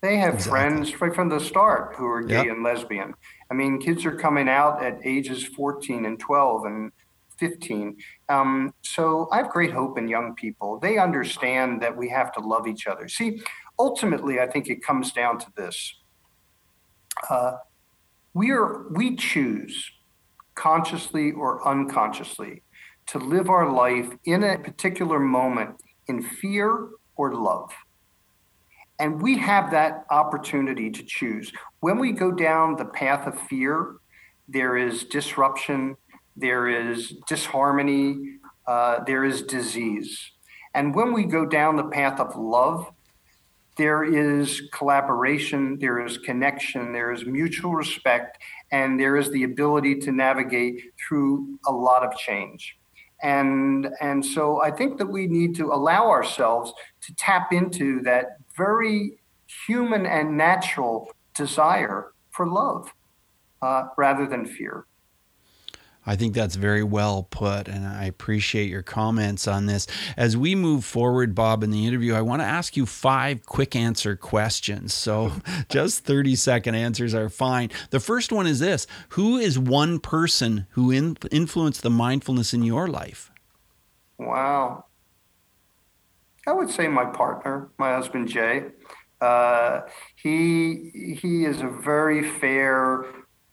They 0.00 0.16
have 0.18 0.34
exactly. 0.34 0.50
friends 0.50 1.00
right 1.00 1.14
from 1.14 1.28
the 1.28 1.40
start 1.40 1.96
who 1.96 2.06
are 2.06 2.22
gay 2.22 2.44
yep. 2.44 2.54
and 2.54 2.62
lesbian. 2.62 3.14
I 3.50 3.54
mean, 3.54 3.80
kids 3.80 4.04
are 4.06 4.14
coming 4.14 4.48
out 4.48 4.84
at 4.84 4.98
ages 5.04 5.44
14 5.44 6.04
and 6.04 6.20
12 6.20 6.64
and 6.66 6.92
15. 7.38 7.96
Um, 8.28 8.74
so 8.82 9.28
I 9.32 9.38
have 9.38 9.48
great 9.48 9.72
hope 9.72 9.98
in 9.98 10.08
young 10.08 10.36
people. 10.36 10.78
They 10.78 10.98
understand 10.98 11.82
that 11.82 11.96
we 11.96 12.08
have 12.10 12.32
to 12.34 12.40
love 12.40 12.68
each 12.68 12.86
other. 12.86 13.08
See, 13.08 13.40
ultimately, 13.78 14.38
I 14.38 14.46
think 14.46 14.68
it 14.68 14.84
comes 14.84 15.12
down 15.12 15.38
to 15.38 15.46
this. 15.56 15.94
Uh, 17.28 17.54
we 18.34 18.52
are 18.52 18.88
we 18.90 19.16
choose 19.16 19.90
consciously 20.58 21.30
or 21.32 21.66
unconsciously, 21.66 22.62
to 23.06 23.18
live 23.18 23.48
our 23.48 23.70
life 23.70 24.10
in 24.24 24.42
a 24.42 24.58
particular 24.58 25.20
moment 25.20 25.70
in 26.08 26.22
fear 26.22 26.88
or 27.16 27.34
love. 27.34 27.72
And 28.98 29.22
we 29.22 29.38
have 29.38 29.70
that 29.70 30.04
opportunity 30.10 30.90
to 30.90 31.02
choose. 31.04 31.52
When 31.80 31.98
we 31.98 32.10
go 32.10 32.32
down 32.32 32.76
the 32.76 32.84
path 32.84 33.26
of 33.28 33.40
fear, 33.48 33.94
there 34.48 34.76
is 34.76 35.04
disruption, 35.04 35.96
there 36.36 36.68
is 36.68 37.14
disharmony, 37.28 38.38
uh, 38.66 39.04
there 39.04 39.24
is 39.24 39.42
disease. 39.42 40.32
And 40.74 40.94
when 40.94 41.12
we 41.12 41.24
go 41.24 41.46
down 41.46 41.76
the 41.76 41.84
path 41.84 42.18
of 42.18 42.36
love, 42.36 42.90
there 43.76 44.02
is 44.02 44.62
collaboration, 44.72 45.78
there 45.78 46.04
is 46.04 46.18
connection, 46.18 46.92
there 46.92 47.12
is 47.12 47.24
mutual 47.24 47.72
respect, 47.74 48.38
and 48.70 48.98
there 48.98 49.16
is 49.16 49.30
the 49.30 49.44
ability 49.44 49.96
to 49.96 50.12
navigate 50.12 50.92
through 50.98 51.58
a 51.66 51.72
lot 51.72 52.04
of 52.04 52.16
change. 52.16 52.76
And, 53.22 53.88
and 54.00 54.24
so 54.24 54.62
I 54.62 54.70
think 54.70 54.98
that 54.98 55.06
we 55.06 55.26
need 55.26 55.56
to 55.56 55.72
allow 55.72 56.08
ourselves 56.08 56.72
to 57.02 57.14
tap 57.14 57.52
into 57.52 58.00
that 58.02 58.38
very 58.56 59.18
human 59.66 60.06
and 60.06 60.36
natural 60.36 61.10
desire 61.34 62.12
for 62.30 62.46
love 62.46 62.92
uh, 63.62 63.84
rather 63.96 64.26
than 64.26 64.46
fear. 64.46 64.84
I 66.08 66.16
think 66.16 66.32
that's 66.32 66.54
very 66.54 66.82
well 66.82 67.24
put, 67.24 67.68
and 67.68 67.86
I 67.86 68.06
appreciate 68.06 68.70
your 68.70 68.82
comments 68.82 69.46
on 69.46 69.66
this. 69.66 69.86
As 70.16 70.38
we 70.38 70.54
move 70.54 70.86
forward, 70.86 71.34
Bob, 71.34 71.62
in 71.62 71.70
the 71.70 71.86
interview, 71.86 72.14
I 72.14 72.22
want 72.22 72.40
to 72.40 72.46
ask 72.46 72.78
you 72.78 72.86
five 72.86 73.44
quick 73.44 73.76
answer 73.76 74.16
questions. 74.16 74.94
So 74.94 75.32
just 75.68 76.06
30 76.06 76.34
second 76.34 76.76
answers 76.76 77.14
are 77.14 77.28
fine. 77.28 77.70
The 77.90 78.00
first 78.00 78.32
one 78.32 78.46
is 78.46 78.58
this 78.58 78.86
Who 79.10 79.36
is 79.36 79.58
one 79.58 80.00
person 80.00 80.66
who 80.70 80.90
in- 80.90 81.18
influenced 81.30 81.82
the 81.82 81.90
mindfulness 81.90 82.54
in 82.54 82.62
your 82.62 82.88
life? 82.88 83.30
Wow. 84.16 84.86
I 86.46 86.52
would 86.52 86.70
say 86.70 86.88
my 86.88 87.04
partner, 87.04 87.68
my 87.76 87.92
husband 87.92 88.28
Jay. 88.28 88.64
Uh, 89.20 89.82
he 90.16 91.18
he 91.20 91.44
is 91.44 91.60
a 91.60 91.68
very 91.68 92.22
fair, 92.22 93.04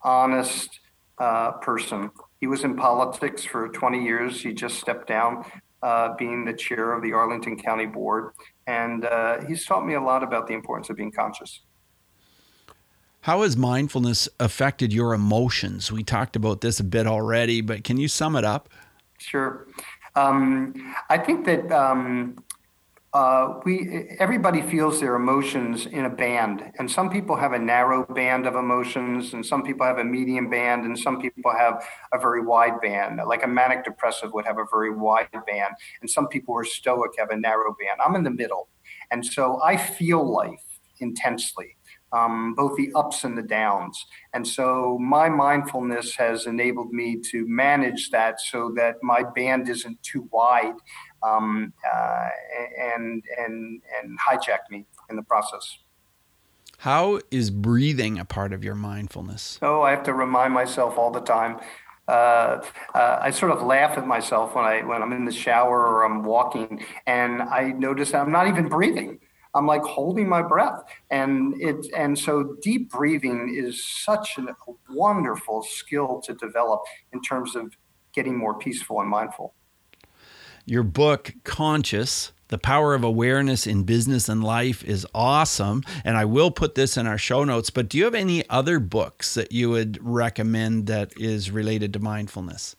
honest 0.02 0.80
uh, 1.18 1.52
person. 1.54 2.12
He 2.46 2.48
was 2.48 2.64
in 2.64 2.76
politics 2.76 3.44
for 3.44 3.70
20 3.70 4.04
years. 4.04 4.40
He 4.40 4.54
just 4.54 4.80
stepped 4.80 5.08
down, 5.08 5.46
uh, 5.82 6.14
being 6.16 6.46
the 6.46 6.54
chair 6.54 6.94
of 6.94 7.02
the 7.02 7.12
Arlington 7.12 7.58
County 7.58 7.88
Board, 7.88 8.34
and 8.68 9.04
uh, 9.04 9.44
he's 9.48 9.66
taught 9.66 9.84
me 9.84 9.96
a 9.96 10.00
lot 10.00 10.22
about 10.22 10.46
the 10.46 10.54
importance 10.54 10.92
of 10.92 10.96
being 10.96 11.12
conscious. 11.12 11.62
How 13.22 13.42
has 13.42 13.58
mindfulness 13.58 14.30
affected 14.40 14.94
your 14.94 15.16
emotions? 15.16 15.92
We 15.92 16.04
talked 16.04 16.36
about 16.36 16.62
this 16.62 16.80
a 16.80 16.84
bit 16.84 17.08
already, 17.08 17.62
but 17.62 17.84
can 17.84 17.98
you 17.98 18.08
sum 18.08 18.36
it 18.36 18.46
up? 18.46 18.70
Sure. 19.18 19.66
Um, 20.16 20.94
I 21.10 21.18
think 21.18 21.48
that 21.48 21.72
um, 21.72 22.36
uh, 23.16 23.62
we 23.64 24.10
everybody 24.20 24.62
feels 24.62 25.00
their 25.00 25.16
emotions 25.16 25.86
in 25.86 26.04
a 26.04 26.10
band, 26.10 26.70
and 26.80 26.92
some 26.92 27.10
people 27.10 27.38
have 27.38 27.54
a 27.54 27.60
narrow 27.60 28.06
band 28.14 28.46
of 28.46 28.56
emotions, 28.56 29.32
and 29.34 29.46
some 29.46 29.64
people 29.64 29.86
have 29.86 30.00
a 30.00 30.04
medium 30.04 30.50
band, 30.50 30.84
and 30.84 31.00
some 31.00 31.22
people 31.22 31.50
have 31.58 31.82
a 32.12 32.20
very 32.20 32.42
wide 32.46 32.82
band. 32.82 33.22
Like 33.26 33.44
a 33.46 33.48
manic 33.48 33.86
depressive 33.86 34.34
would 34.34 34.46
have 34.46 34.58
a 34.58 34.66
very 34.70 34.94
wide 34.94 35.30
band, 35.32 35.74
and 36.02 36.10
some 36.10 36.28
people 36.28 36.54
who 36.54 36.60
are 36.60 36.66
stoic 36.66 37.12
have 37.18 37.30
a 37.30 37.38
narrow 37.38 37.74
band. 37.80 38.02
I'm 38.06 38.16
in 38.16 38.24
the 38.26 38.32
middle, 38.32 38.68
and 39.12 39.26
so 39.26 39.62
I 39.64 39.78
feel 39.78 40.22
life 40.30 40.66
intensely. 41.00 41.78
Um, 42.12 42.54
both 42.56 42.78
the 42.78 42.92
ups 42.96 43.26
and 43.26 43.38
the 43.38 43.42
downs. 43.44 44.06
And 44.34 44.48
so 44.48 44.98
my 45.02 45.28
mindfulness 45.28 46.16
has 46.16 46.46
enabled 46.46 46.94
me 46.94 47.20
to 47.32 47.46
manage 47.46 48.10
that 48.12 48.40
so 48.40 48.72
that 48.78 48.96
my 49.04 49.22
band 49.36 49.68
isn't 49.68 50.02
too 50.02 50.30
wide 50.32 50.76
um, 51.26 51.74
uh, 51.92 52.30
and 52.78 53.24
and 53.38 53.82
and 54.02 54.18
hijack 54.20 54.60
me 54.70 54.86
in 55.10 55.16
the 55.16 55.24
process. 55.24 55.80
How 56.80 57.20
is 57.32 57.52
breathing 57.52 58.20
a 58.20 58.26
part 58.26 58.54
of 58.54 58.64
your 58.64 58.76
mindfulness? 58.76 59.58
Oh, 59.62 59.82
I 59.82 59.92
have 59.92 60.04
to 60.04 60.14
remind 60.14 60.54
myself 60.54 60.98
all 60.98 61.12
the 61.12 61.22
time. 61.22 61.60
Uh, 62.08 62.62
uh, 62.94 63.20
I 63.22 63.32
sort 63.32 63.52
of 63.52 63.64
laugh 63.64 63.98
at 63.98 64.06
myself 64.06 64.56
when 64.56 64.66
I 64.66 64.84
when 64.84 65.02
I'm 65.02 65.14
in 65.14 65.26
the 65.26 65.32
shower 65.32 65.80
or 65.80 66.04
I'm 66.04 66.24
walking, 66.24 66.86
and 67.08 67.42
I 67.42 67.70
notice 67.72 68.12
that 68.12 68.22
I'm 68.22 68.32
not 68.32 68.48
even 68.48 68.68
breathing. 68.68 69.20
I'm 69.56 69.66
like 69.66 69.82
holding 69.84 70.28
my 70.28 70.42
breath, 70.42 70.84
and 71.10 71.60
it 71.60 71.88
and 71.96 72.20
so 72.20 72.58
deep 72.62 72.92
breathing 72.92 73.56
is 73.58 73.84
such 73.84 74.38
a 74.38 74.56
wonderful 74.90 75.64
skill 75.64 76.22
to 76.26 76.34
develop 76.36 76.82
in 77.14 77.22
terms 77.22 77.56
of 77.56 77.74
getting 78.14 78.38
more 78.38 78.58
peaceful 78.60 79.02
and 79.02 79.10
mindful. 79.10 79.56
Your 80.68 80.84
book, 80.84 81.34
Conscious, 81.44 82.32
the 82.48 82.58
power 82.58 82.96
of 82.96 83.04
awareness 83.04 83.68
in 83.68 83.84
business 83.84 84.28
and 84.28 84.44
life 84.44 84.84
is 84.84 85.06
awesome. 85.14 85.84
And 86.04 86.18
I 86.18 86.26
will 86.26 86.50
put 86.50 86.74
this 86.74 86.98
in 86.98 87.06
our 87.06 87.20
show 87.20 87.44
notes. 87.44 87.70
But 87.70 87.88
do 87.88 87.98
you 87.98 88.04
have 88.06 88.16
any 88.16 88.48
other 88.50 88.80
books 88.80 89.36
that 89.36 89.52
you 89.52 89.70
would 89.70 90.00
recommend 90.02 90.88
that 90.88 91.14
is 91.18 91.52
related 91.52 91.94
to 91.94 92.00
mindfulness? 92.00 92.76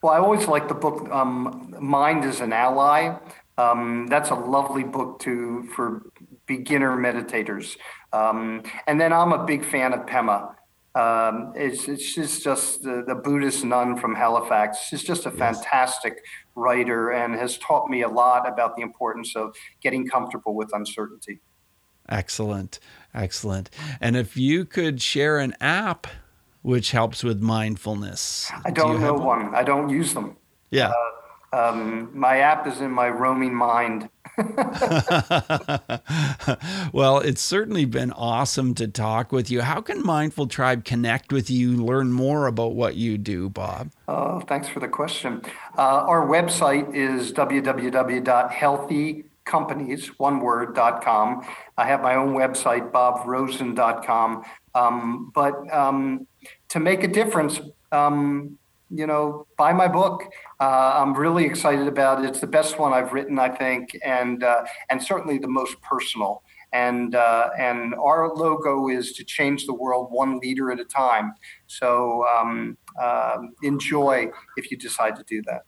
Well, 0.00 0.12
I 0.12 0.18
always 0.18 0.46
like 0.46 0.68
the 0.68 0.74
book 0.74 1.08
um, 1.10 1.74
Mind 1.80 2.24
is 2.24 2.40
an 2.40 2.52
Ally. 2.52 3.18
Um, 3.56 4.06
that's 4.06 4.30
a 4.30 4.36
lovely 4.36 4.84
book 4.84 5.18
to 5.20 5.64
for 5.74 6.02
beginner 6.46 6.96
meditators. 6.96 7.76
Um, 8.12 8.62
and 8.86 9.00
then 9.00 9.12
I'm 9.12 9.32
a 9.32 9.44
big 9.44 9.64
fan 9.64 9.92
of 9.92 10.06
Pema. 10.06 10.54
Um, 10.94 11.52
it's, 11.54 11.86
it's 11.86 12.14
just, 12.14 12.42
just 12.42 12.82
the, 12.82 13.04
the 13.06 13.14
Buddhist 13.14 13.64
nun 13.64 13.96
from 13.96 14.14
Halifax. 14.14 14.78
She's 14.88 15.04
just 15.04 15.26
a 15.26 15.30
fantastic 15.30 16.24
writer 16.58 17.10
and 17.10 17.34
has 17.34 17.58
taught 17.58 17.88
me 17.88 18.02
a 18.02 18.08
lot 18.08 18.48
about 18.48 18.76
the 18.76 18.82
importance 18.82 19.36
of 19.36 19.54
getting 19.80 20.06
comfortable 20.06 20.54
with 20.54 20.70
uncertainty. 20.72 21.40
Excellent. 22.08 22.80
Excellent. 23.14 23.70
And 24.00 24.16
if 24.16 24.36
you 24.36 24.64
could 24.64 25.00
share 25.00 25.38
an 25.38 25.54
app 25.60 26.06
which 26.62 26.90
helps 26.90 27.22
with 27.22 27.40
mindfulness, 27.40 28.50
I 28.64 28.70
don't 28.70 28.96
do 28.96 28.98
know 28.98 29.14
one? 29.14 29.46
one? 29.46 29.54
I 29.54 29.62
don't 29.62 29.88
use 29.88 30.14
them. 30.14 30.36
Yeah. 30.70 30.92
Uh, 31.52 31.56
um, 31.56 32.10
my 32.12 32.38
app 32.38 32.66
is 32.66 32.80
in 32.80 32.90
my 32.90 33.08
roaming 33.08 33.54
mind. 33.54 34.10
well, 36.92 37.18
it's 37.18 37.40
certainly 37.40 37.84
been 37.84 38.12
awesome 38.12 38.72
to 38.74 38.86
talk 38.86 39.32
with 39.32 39.50
you. 39.50 39.62
How 39.62 39.80
can 39.80 40.04
Mindful 40.04 40.46
Tribe 40.46 40.84
connect 40.84 41.32
with 41.32 41.50
you, 41.50 41.72
learn 41.72 42.12
more 42.12 42.46
about 42.46 42.76
what 42.76 42.94
you 42.94 43.18
do, 43.18 43.48
Bob? 43.48 43.90
Oh, 44.06 44.38
thanks 44.40 44.68
for 44.68 44.78
the 44.80 44.88
question. 44.88 45.40
Uh, 45.76 46.04
our 46.06 46.26
website 46.26 46.94
is 46.94 47.32
www.healthycompanies, 47.32 50.06
one 50.18 50.40
word, 50.40 50.74
dot 50.74 51.02
com. 51.02 51.42
I 51.76 51.86
have 51.86 52.02
my 52.02 52.14
own 52.14 52.34
website, 52.34 52.92
bobrosen.com. 52.92 54.44
Um, 54.74 55.32
but 55.34 55.74
um, 55.74 56.26
to 56.68 56.78
make 56.78 57.02
a 57.02 57.08
difference, 57.08 57.58
um, 57.90 58.57
you 58.90 59.06
know, 59.06 59.46
buy 59.56 59.72
my 59.72 59.88
book. 59.88 60.22
Uh, 60.60 60.94
I'm 60.96 61.14
really 61.14 61.44
excited 61.44 61.86
about 61.86 62.24
it. 62.24 62.28
It's 62.28 62.40
the 62.40 62.46
best 62.46 62.78
one 62.78 62.92
I've 62.92 63.12
written, 63.12 63.38
I 63.38 63.48
think, 63.48 63.90
and 64.04 64.42
uh, 64.42 64.64
and 64.90 65.02
certainly 65.02 65.38
the 65.38 65.48
most 65.48 65.80
personal. 65.82 66.42
And 66.72 67.14
uh, 67.14 67.50
and 67.58 67.94
our 67.94 68.34
logo 68.34 68.88
is 68.88 69.12
to 69.14 69.24
change 69.24 69.66
the 69.66 69.74
world 69.74 70.08
one 70.10 70.38
leader 70.38 70.70
at 70.70 70.80
a 70.80 70.84
time. 70.84 71.32
So 71.66 72.26
um, 72.36 72.76
um 73.02 73.54
enjoy 73.62 74.30
if 74.56 74.70
you 74.70 74.76
decide 74.76 75.16
to 75.16 75.24
do 75.24 75.42
that. 75.46 75.62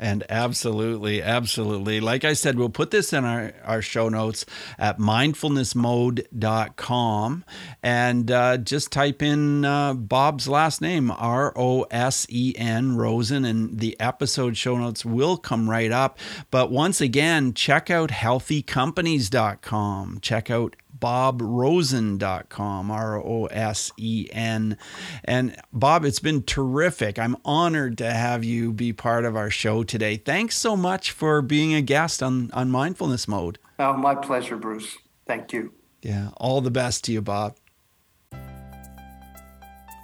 And 0.00 0.24
absolutely, 0.30 1.22
absolutely. 1.22 2.00
Like 2.00 2.24
I 2.24 2.32
said, 2.32 2.58
we'll 2.58 2.70
put 2.70 2.90
this 2.90 3.12
in 3.12 3.26
our, 3.26 3.52
our 3.64 3.82
show 3.82 4.08
notes 4.08 4.46
at 4.78 4.98
mindfulnessmode.com 4.98 7.44
and 7.82 8.30
uh, 8.30 8.56
just 8.56 8.90
type 8.90 9.20
in 9.20 9.66
uh, 9.66 9.92
Bob's 9.92 10.48
last 10.48 10.80
name, 10.80 11.10
R 11.10 11.52
O 11.54 11.82
S 11.90 12.26
E 12.30 12.54
N, 12.56 12.96
Rosen, 12.96 13.44
and 13.44 13.78
the 13.78 14.00
episode 14.00 14.56
show 14.56 14.78
notes 14.78 15.04
will 15.04 15.36
come 15.36 15.68
right 15.68 15.92
up. 15.92 16.18
But 16.50 16.70
once 16.70 17.02
again, 17.02 17.52
check 17.52 17.90
out 17.90 18.08
healthycompanies.com. 18.08 20.20
Check 20.22 20.50
out 20.50 20.76
bobrosen.com, 21.00 22.90
R 22.90 23.18
O 23.18 23.46
S 23.46 23.90
E 23.96 24.28
N. 24.32 24.76
And 25.24 25.56
Bob, 25.72 26.04
it's 26.04 26.20
been 26.20 26.42
terrific. 26.42 27.18
I'm 27.18 27.36
honored 27.44 27.98
to 27.98 28.10
have 28.10 28.44
you 28.44 28.72
be 28.72 28.92
part 28.92 29.24
of 29.24 29.36
our 29.36 29.50
show 29.50 29.82
today. 29.82 30.16
Thanks 30.16 30.56
so 30.56 30.76
much 30.76 31.10
for 31.10 31.42
being 31.42 31.74
a 31.74 31.82
guest 31.82 32.22
on, 32.22 32.50
on 32.52 32.70
Mindfulness 32.70 33.26
Mode. 33.26 33.58
Oh, 33.78 33.94
my 33.94 34.14
pleasure, 34.14 34.56
Bruce. 34.56 34.98
Thank 35.26 35.52
you. 35.52 35.72
Yeah, 36.02 36.30
all 36.36 36.60
the 36.60 36.70
best 36.70 37.04
to 37.04 37.12
you, 37.12 37.20
Bob. 37.20 37.56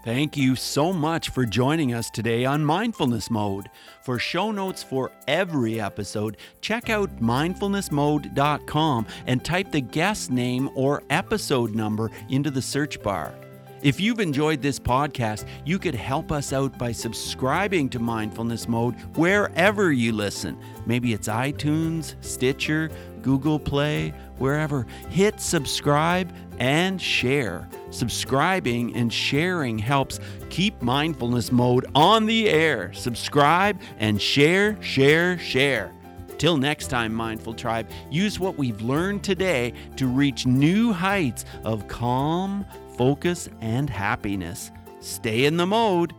Thank 0.07 0.37
you 0.37 0.55
so 0.55 0.93
much 0.93 1.31
for 1.31 1.45
joining 1.45 1.93
us 1.93 2.11
today 2.11 2.45
on 2.45 2.65
Mindfulness 2.65 3.29
Mode. 3.29 3.69
For 4.03 4.21
show 4.21 4.53
notes 4.53 4.81
for 4.81 5.11
every 5.27 5.81
episode, 5.81 6.37
check 6.61 6.89
out 6.89 7.17
mindfulnessmode.com 7.17 9.07
and 9.27 9.45
type 9.45 9.73
the 9.73 9.81
guest 9.81 10.31
name 10.31 10.71
or 10.77 11.03
episode 11.11 11.75
number 11.75 12.13
into 12.29 12.53
the 12.53 12.63
search 12.63 13.03
bar. 13.03 13.35
If 13.83 13.99
you've 13.99 14.21
enjoyed 14.21 14.63
this 14.63 14.79
podcast, 14.79 15.45
you 15.65 15.77
could 15.81 15.97
help 15.97 16.31
us 16.31 16.53
out 16.53 16.79
by 16.79 16.93
subscribing 16.93 17.89
to 17.89 17.99
Mindfulness 17.99 18.69
Mode 18.69 18.95
wherever 19.17 19.91
you 19.91 20.13
listen. 20.13 20.57
Maybe 20.87 21.15
it's 21.15 21.27
iTunes, 21.27 22.15
Stitcher, 22.25 22.91
Google 23.23 23.59
Play, 23.59 24.15
wherever. 24.39 24.87
Hit 25.09 25.41
subscribe 25.41 26.33
and 26.59 27.01
share. 27.01 27.69
Subscribing 27.91 28.95
and 28.97 29.13
sharing 29.13 29.79
helps 29.79 30.21
keep 30.51 30.81
mindfulness 30.83 31.53
mode 31.53 31.87
on 31.95 32.27
the 32.27 32.49
air. 32.49 32.93
Subscribe 32.93 33.81
and 33.99 34.21
share, 34.21 34.81
share, 34.83 35.39
share. 35.39 35.93
Till 36.39 36.59
next 36.59 36.89
time, 36.89 37.15
Mindful 37.15 37.55
Tribe, 37.55 37.89
use 38.11 38.39
what 38.39 38.59
we've 38.59 38.83
learned 38.83 39.25
today 39.25 39.73
to 39.97 40.07
reach 40.07 40.47
new 40.47 40.93
heights 40.93 41.47
of 41.65 41.89
calm, 41.89 42.67
focus, 42.97 43.49
and 43.63 43.89
happiness. 43.89 44.71
Stay 45.01 45.47
in 45.47 45.57
the 45.57 45.67
mode 45.67 46.13